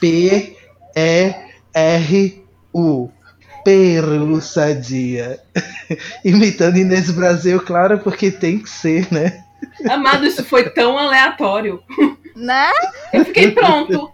[0.00, 0.50] P-E-R-U.
[3.64, 5.38] Peru sadia.
[6.24, 9.43] Imitando Inês Brasil, claro, porque tem que ser, né?
[9.88, 11.82] Amado, isso foi tão aleatório.
[12.36, 12.70] Né?
[13.12, 14.10] Eu fiquei pronto.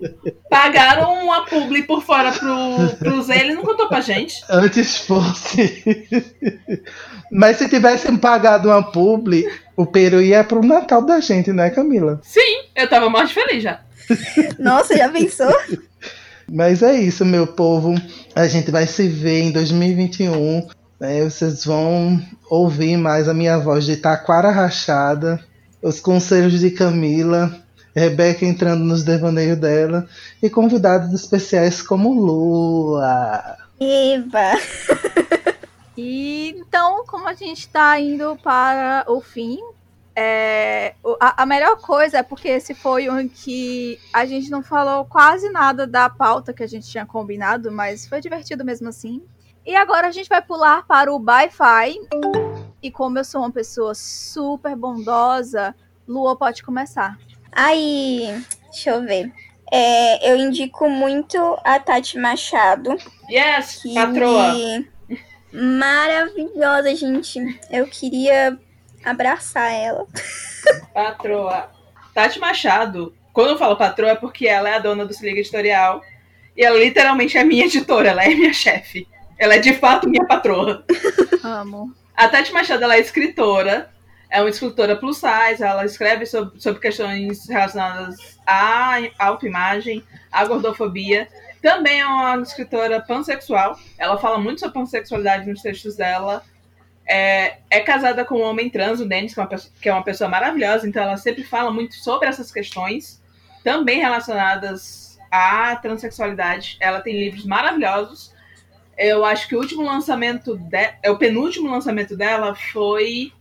[0.50, 4.42] Pagaram uma publi por fora pro, pro Zé, ele não contou pra gente.
[4.50, 5.82] Antes fosse.
[7.32, 9.46] Mas se tivessem pagado uma publi,
[9.76, 12.20] o Peru ia pro Natal da gente, né, Camila?
[12.22, 13.80] Sim, eu tava mais feliz já.
[14.58, 15.54] Nossa, já pensou?
[16.50, 17.94] Mas é isso, meu povo.
[18.34, 20.68] A gente vai se ver em 2021.
[21.00, 21.24] Né?
[21.24, 25.42] Vocês vão ouvir mais a minha voz de taquara rachada,
[25.82, 27.50] os conselhos de Camila,
[27.96, 30.06] Rebeca entrando nos devaneios dela
[30.40, 33.56] e convidados especiais como Lua.
[33.80, 34.52] Eba!
[36.02, 39.58] E então, como a gente está indo para o fim,
[40.16, 45.04] é, a, a melhor coisa é porque esse foi um que a gente não falou
[45.04, 49.22] quase nada da pauta que a gente tinha combinado, mas foi divertido mesmo assim.
[49.64, 51.94] E agora a gente vai pular para o Wi-Fi.
[52.82, 55.74] E como eu sou uma pessoa super bondosa,
[56.08, 57.18] Lua pode começar.
[57.52, 59.32] Aí, deixa eu ver.
[59.70, 62.96] É, eu indico muito a Tati Machado.
[63.30, 64.54] Yes, Que patroa.
[65.52, 67.38] maravilhosa, gente.
[67.70, 68.58] Eu queria
[69.04, 70.06] abraçar ela.
[70.92, 71.70] Patroa.
[72.14, 73.14] Tati Machado.
[73.32, 76.02] Quando eu falo patroa é porque ela é a dona do Se Liga Editorial.
[76.56, 79.06] E ela literalmente é minha editora, ela é minha chefe.
[79.40, 80.84] Ela é de fato minha patroa.
[81.42, 81.96] Amo.
[82.14, 83.90] A Tati Machado ela é escritora,
[84.28, 91.26] é uma escritora plus size, ela escreve sobre, sobre questões relacionadas à autoimagem, à gordofobia.
[91.62, 96.44] Também é uma escritora pansexual, ela fala muito sobre pansexualidade nos textos dela.
[97.08, 100.04] É, é casada com um homem trans, o Denis, que é, pessoa, que é uma
[100.04, 103.22] pessoa maravilhosa, então ela sempre fala muito sobre essas questões,
[103.64, 106.76] também relacionadas à transexualidade.
[106.78, 108.38] Ela tem livros maravilhosos.
[109.02, 113.32] Eu acho que o último lançamento, de, é o penúltimo lançamento dela foi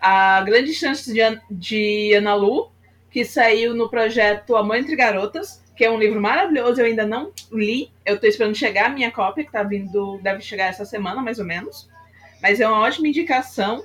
[0.00, 2.72] a Grande Chance de, de Ana Lu,
[3.08, 7.30] que saiu no projeto Amor Entre Garotas, que é um livro maravilhoso, eu ainda não
[7.52, 7.88] li.
[8.04, 11.38] Eu tô esperando chegar a minha cópia, que tá vindo, deve chegar essa semana, mais
[11.38, 11.88] ou menos.
[12.42, 13.84] Mas é uma ótima indicação.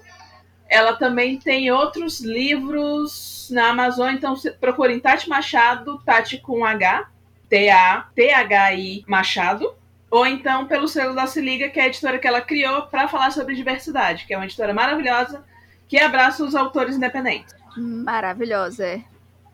[0.68, 7.12] Ela também tem outros livros na Amazon, então procurem Tati Machado, Tati com H,
[7.48, 9.80] T-A-T-H-I Machado.
[10.12, 13.08] Ou então pelo selo da Se Liga, que é a editora que ela criou para
[13.08, 15.44] falar sobre diversidade, que é uma editora maravilhosa
[15.88, 17.56] que abraça os autores independentes.
[17.78, 19.02] Maravilhosa, é.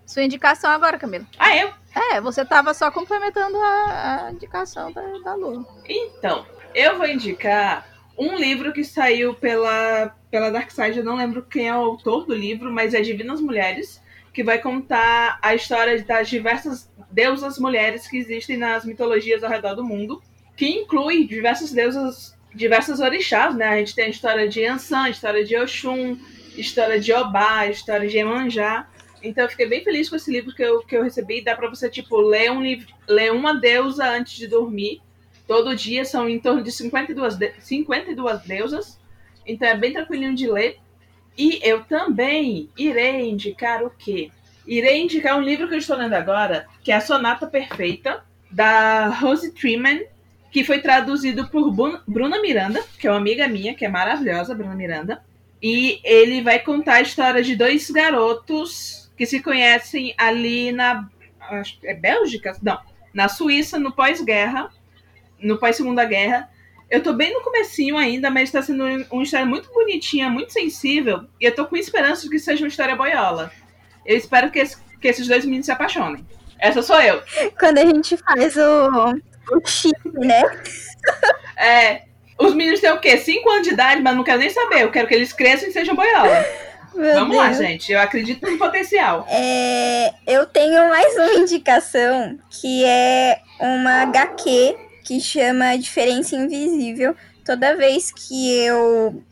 [0.06, 1.26] Sua indicação agora, Camila.
[1.38, 1.72] Ah, eu?
[1.94, 5.66] É, você tava só complementando a, a indicação da, da Lu.
[5.88, 7.86] Então, eu vou indicar
[8.18, 12.26] um livro que saiu pela, pela Dark Side, eu não lembro quem é o autor
[12.26, 14.02] do livro, mas é Divinas Mulheres,
[14.34, 19.76] que vai contar a história das diversas deusas mulheres que existem nas mitologias ao redor
[19.76, 20.22] do mundo,
[20.58, 23.68] que inclui diversas deusas, diversas orixás, né?
[23.68, 26.18] A gente tem a história de Ansan, história de Oxum,
[26.58, 28.90] história de Obá, história de Emanjá.
[29.22, 31.44] Então eu fiquei bem feliz com esse livro que eu, que eu recebi.
[31.44, 35.00] Dá pra você, tipo, ler, um livro, ler uma deusa antes de dormir.
[35.48, 39.00] Todo dia são em torno de 52, de 52 deusas.
[39.46, 40.78] Então é bem tranquilinho de ler.
[41.38, 44.32] E eu também irei indicar o quê?
[44.66, 49.08] Irei indicar um livro que eu estou lendo agora, que é a Sonata Perfeita, da
[49.08, 50.02] Rose Treeman,
[50.52, 51.72] que foi traduzido por
[52.08, 55.22] Bruna Miranda, que é uma amiga minha, que é maravilhosa, Bruna Miranda.
[55.62, 61.08] E ele vai contar a história de dois garotos que se conhecem ali na.
[61.40, 62.56] Acho, é Bélgica?
[62.62, 62.80] Não.
[63.14, 64.70] Na Suíça, no pós-guerra.
[65.42, 66.50] No pós-segunda guerra.
[66.90, 71.26] Eu tô bem no comecinho ainda, mas tá sendo uma história muito bonitinha, muito sensível.
[71.42, 73.52] E eu tô com esperança de que seja uma história boiola.
[74.06, 76.26] Eu espero que, esse- que esses dois meninos se apaixonem.
[76.58, 77.22] Essa sou eu.
[77.60, 79.20] Quando a gente faz o,
[79.52, 80.44] o chip, né?
[81.58, 82.04] É,
[82.40, 83.18] os meninos têm o quê?
[83.18, 84.84] 5 anos de idade, mas não quero nem saber.
[84.84, 86.46] Eu quero que eles cresçam e sejam boiola.
[86.94, 87.58] Meu Vamos lá, Deus.
[87.58, 87.92] gente.
[87.92, 89.26] Eu acredito no potencial.
[89.30, 97.16] É, eu tenho mais uma indicação que é uma HQ que chama Diferença Invisível.
[97.46, 99.24] Toda vez que eu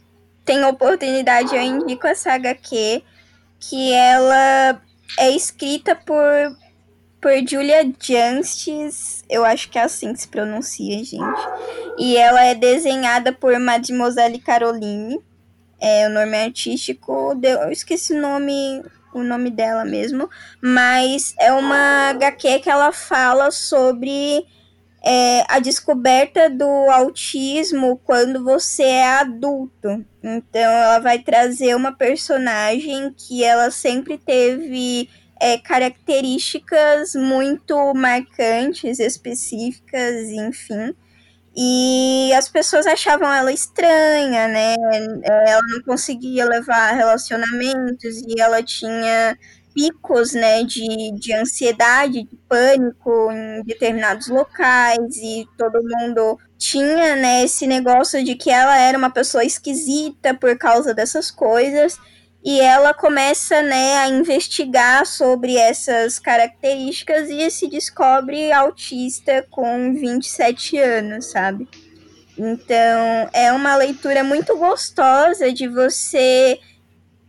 [0.45, 3.03] tenho oportunidade, eu indico essa HQ,
[3.59, 4.79] que ela
[5.17, 6.23] é escrita por,
[7.25, 11.41] por Julia Justice, eu acho que é assim que se pronuncia, gente.
[11.97, 15.19] E ela é desenhada por Mademoiselle Caroline.
[15.81, 20.29] É, o nome artístico, deu- eu esqueci o nome o nome dela mesmo,
[20.61, 24.45] mas é uma HQ que ela fala sobre
[25.03, 30.05] é, a descoberta do autismo quando você é adulto.
[30.21, 35.09] Então ela vai trazer uma personagem que ela sempre teve
[35.41, 40.95] é, características muito marcantes, específicas, enfim.
[41.57, 44.75] E as pessoas achavam ela estranha, né?
[45.23, 49.37] Ela não conseguia levar relacionamentos e ela tinha
[49.73, 57.43] picos, né, de, de ansiedade, de pânico em determinados locais e todo mundo tinha, né,
[57.43, 61.97] esse negócio de que ela era uma pessoa esquisita por causa dessas coisas
[62.45, 70.77] e ela começa, né, a investigar sobre essas características e se descobre autista com 27
[70.77, 71.67] anos, sabe?
[72.37, 76.59] Então, é uma leitura muito gostosa de você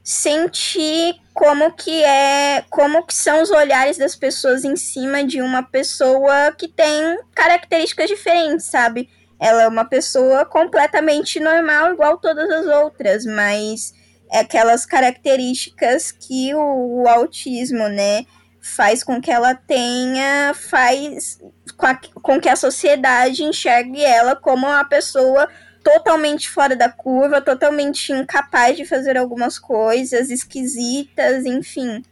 [0.05, 5.62] sentir como que é, como que são os olhares das pessoas em cima de uma
[5.62, 9.09] pessoa que tem características diferentes, sabe?
[9.40, 13.94] Ela é uma pessoa completamente normal, igual todas as outras, mas
[14.30, 18.24] aquelas características que o, o autismo, né,
[18.60, 21.38] faz com que ela tenha, faz
[21.76, 25.48] com, a, com que a sociedade enxergue ela como uma pessoa
[25.84, 32.02] totalmente fora da curva, totalmente incapaz de fazer algumas coisas esquisitas, enfim.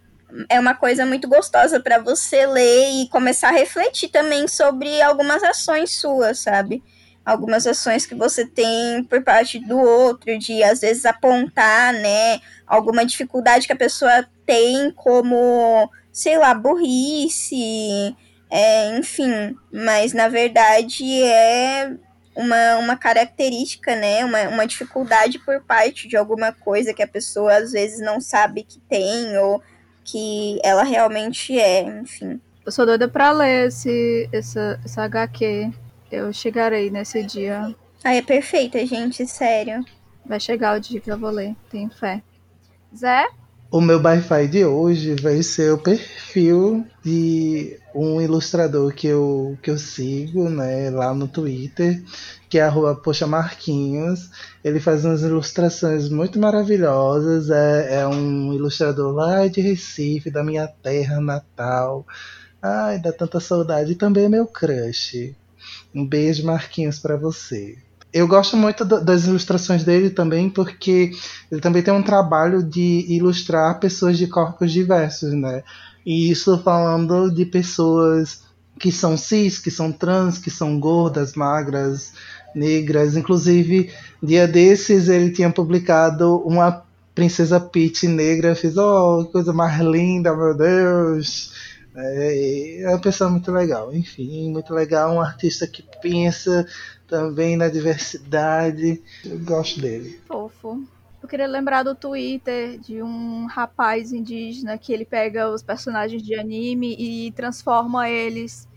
[0.49, 5.43] É uma coisa muito gostosa para você ler e começar a refletir também sobre algumas
[5.43, 6.83] ações suas, sabe?
[7.25, 13.05] Algumas ações que você tem por parte do outro, de às vezes apontar, né, alguma
[13.05, 18.15] dificuldade que a pessoa tem, como, sei lá, burrice,
[18.51, 19.57] é, enfim.
[19.73, 21.97] Mas na verdade é
[22.35, 24.25] uma, uma característica, né?
[24.25, 28.65] Uma, uma dificuldade por parte de alguma coisa que a pessoa às vezes não sabe
[28.65, 29.63] que tem ou
[30.05, 32.41] que ela realmente é, enfim.
[32.67, 35.73] Eu sou doida pra ler esse, essa, essa HQ.
[36.15, 37.75] Eu chegarei nesse dia.
[38.03, 39.85] Ah, é perfeita, gente, sério.
[40.25, 42.23] Vai chegar o dia que eu vou ler, tenho fé.
[42.97, 43.27] Zé?
[43.71, 49.69] O meu Wi-Fi de hoje vai ser o perfil de um ilustrador que eu, que
[49.69, 52.01] eu sigo, né, lá no Twitter,
[52.49, 54.31] que é arroba Poxa Marquinhos.
[54.63, 60.69] Ele faz umas ilustrações muito maravilhosas, é, é um ilustrador lá de Recife, da minha
[60.69, 62.07] terra natal.
[62.63, 63.93] Ai, dá tanta saudade.
[63.93, 65.35] E também é meu crush.
[65.95, 67.77] Um beijo, Marquinhos, para você
[68.15, 71.11] eu gosto muito das ilustrações dele também, porque
[71.51, 75.65] ele também tem um trabalho de ilustrar pessoas de corpos diversos, né?
[76.07, 78.43] E isso falando de pessoas
[78.79, 82.13] que são cis, que são trans, que são gordas, magras,
[82.55, 83.17] negras.
[83.17, 83.91] Inclusive,
[84.23, 86.85] dia desses ele tinha publicado uma
[87.17, 88.51] Princesa Peach negra.
[88.51, 91.53] Eu fiz, oh, coisa mais linda, meu Deus.
[91.97, 95.15] É, é uma pessoa muito legal, enfim, muito legal.
[95.15, 96.67] Um artista que pensa
[97.07, 99.03] também na diversidade.
[99.25, 100.21] Eu gosto dele.
[100.27, 100.83] Fofo.
[101.23, 106.35] Eu queria lembrar do Twitter de um rapaz indígena que ele pega os personagens de
[106.35, 108.69] anime e transforma eles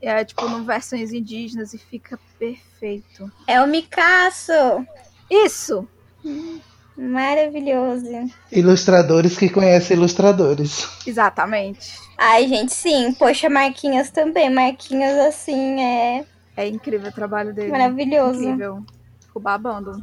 [0.00, 3.30] é, tipo, em versões indígenas e fica perfeito.
[3.46, 4.52] É o Micasso!
[5.28, 5.88] Isso!
[6.98, 8.28] Maravilhoso.
[8.50, 10.88] Ilustradores que conhecem ilustradores.
[11.06, 11.96] Exatamente.
[12.18, 13.12] Ai, gente, sim.
[13.12, 14.50] Poxa, Marquinhos também.
[14.50, 16.26] Marquinhos, assim, é
[16.58, 17.70] é incrível o trabalho dele.
[17.70, 18.42] Maravilhoso.
[18.42, 18.82] Incrível.
[19.20, 20.02] Fico babando.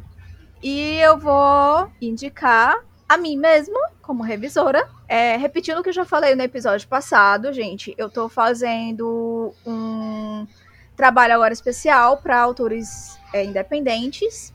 [0.62, 4.88] E eu vou indicar a mim mesmo como revisora.
[5.06, 10.46] É, repetindo o que eu já falei no episódio passado, gente, eu tô fazendo um
[10.96, 14.54] trabalho agora especial para autores é, independentes,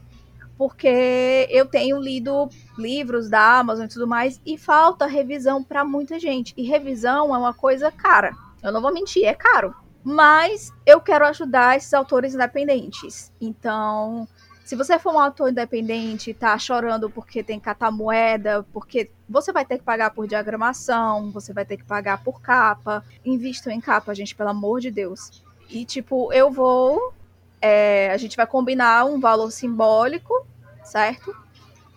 [0.61, 2.47] porque eu tenho lido
[2.77, 6.53] livros da Amazon e tudo mais e falta revisão para muita gente.
[6.55, 8.31] E revisão é uma coisa cara.
[8.61, 9.73] Eu não vou mentir, é caro.
[10.03, 13.33] Mas eu quero ajudar esses autores independentes.
[13.41, 14.27] Então,
[14.63, 19.09] se você for um autor independente e tá chorando porque tem que catar moeda, porque
[19.27, 23.03] você vai ter que pagar por diagramação, você vai ter que pagar por capa.
[23.25, 25.43] Invistam em capa, gente, pelo amor de Deus.
[25.71, 27.15] E, tipo, eu vou.
[27.59, 30.50] É, a gente vai combinar um valor simbólico,
[30.91, 31.33] certo?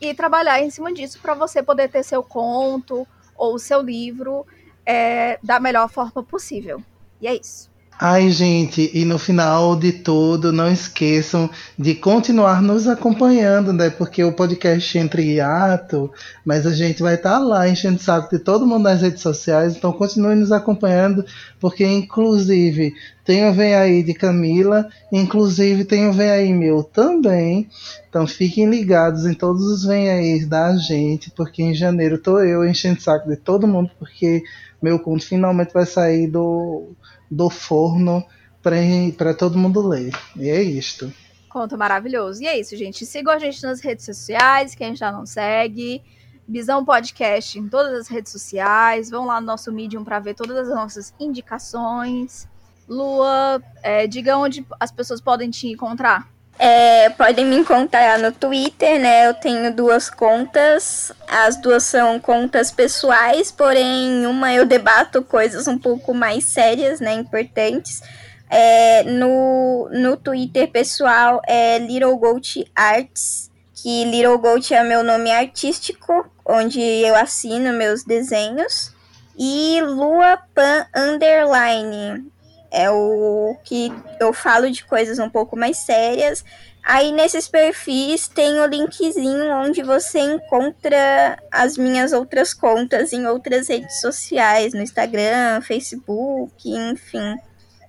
[0.00, 3.06] E trabalhar em cima disso para você poder ter seu conto
[3.36, 4.46] ou seu livro
[4.86, 6.82] é, da melhor forma possível.
[7.20, 7.73] E é isso.
[7.96, 11.48] Ai, gente, e no final de tudo, não esqueçam
[11.78, 13.88] de continuar nos acompanhando, né?
[13.88, 16.10] Porque o podcast entra em hiato,
[16.44, 19.22] mas a gente vai estar tá lá enchendo o saco de todo mundo nas redes
[19.22, 21.24] sociais, então continue nos acompanhando,
[21.60, 22.92] porque inclusive
[23.24, 27.68] tem o Vem Aí de Camila, inclusive tem o Vem Aí meu também.
[28.10, 32.68] Então fiquem ligados em todos os Vem Aí da gente, porque em janeiro tô eu
[32.68, 34.42] enchendo o saco de todo mundo, porque
[34.82, 36.92] meu conto finalmente vai sair do
[37.34, 38.24] do forno
[38.62, 40.12] para todo mundo ler.
[40.36, 41.12] E é isto.
[41.48, 42.42] Conto maravilhoso.
[42.42, 43.04] E é isso, gente.
[43.04, 46.02] Sigam a gente nas redes sociais, quem já não segue.
[46.46, 49.10] Visão Podcast em todas as redes sociais.
[49.10, 52.48] Vão lá no nosso Medium para ver todas as nossas indicações.
[52.88, 56.33] Lua, é, diga onde as pessoas podem te encontrar.
[56.66, 59.26] É, podem me encontrar no Twitter, né?
[59.26, 61.12] Eu tenho duas contas.
[61.28, 67.12] As duas são contas pessoais, porém, uma eu debato coisas um pouco mais sérias, né?
[67.12, 68.00] Importantes.
[68.48, 75.30] É, no, no Twitter pessoal é Little Goat Arts, que Little Goat é meu nome
[75.30, 78.90] artístico, onde eu assino meus desenhos.
[79.36, 82.32] E Lua Pan Underline
[82.74, 86.44] é o que eu falo de coisas um pouco mais sérias.
[86.82, 93.68] Aí nesses perfis tem o linkzinho onde você encontra as minhas outras contas em outras
[93.68, 97.36] redes sociais, no Instagram, Facebook, enfim.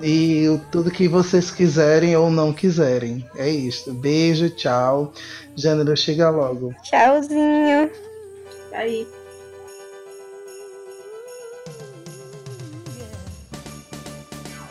[0.01, 3.25] e tudo que vocês quiserem ou não quiserem.
[3.35, 3.93] É isso.
[3.93, 5.11] Beijo, tchau.
[5.57, 6.73] Gênero, chega logo.
[6.83, 7.91] Tchauzinho.
[8.71, 9.05] Aí.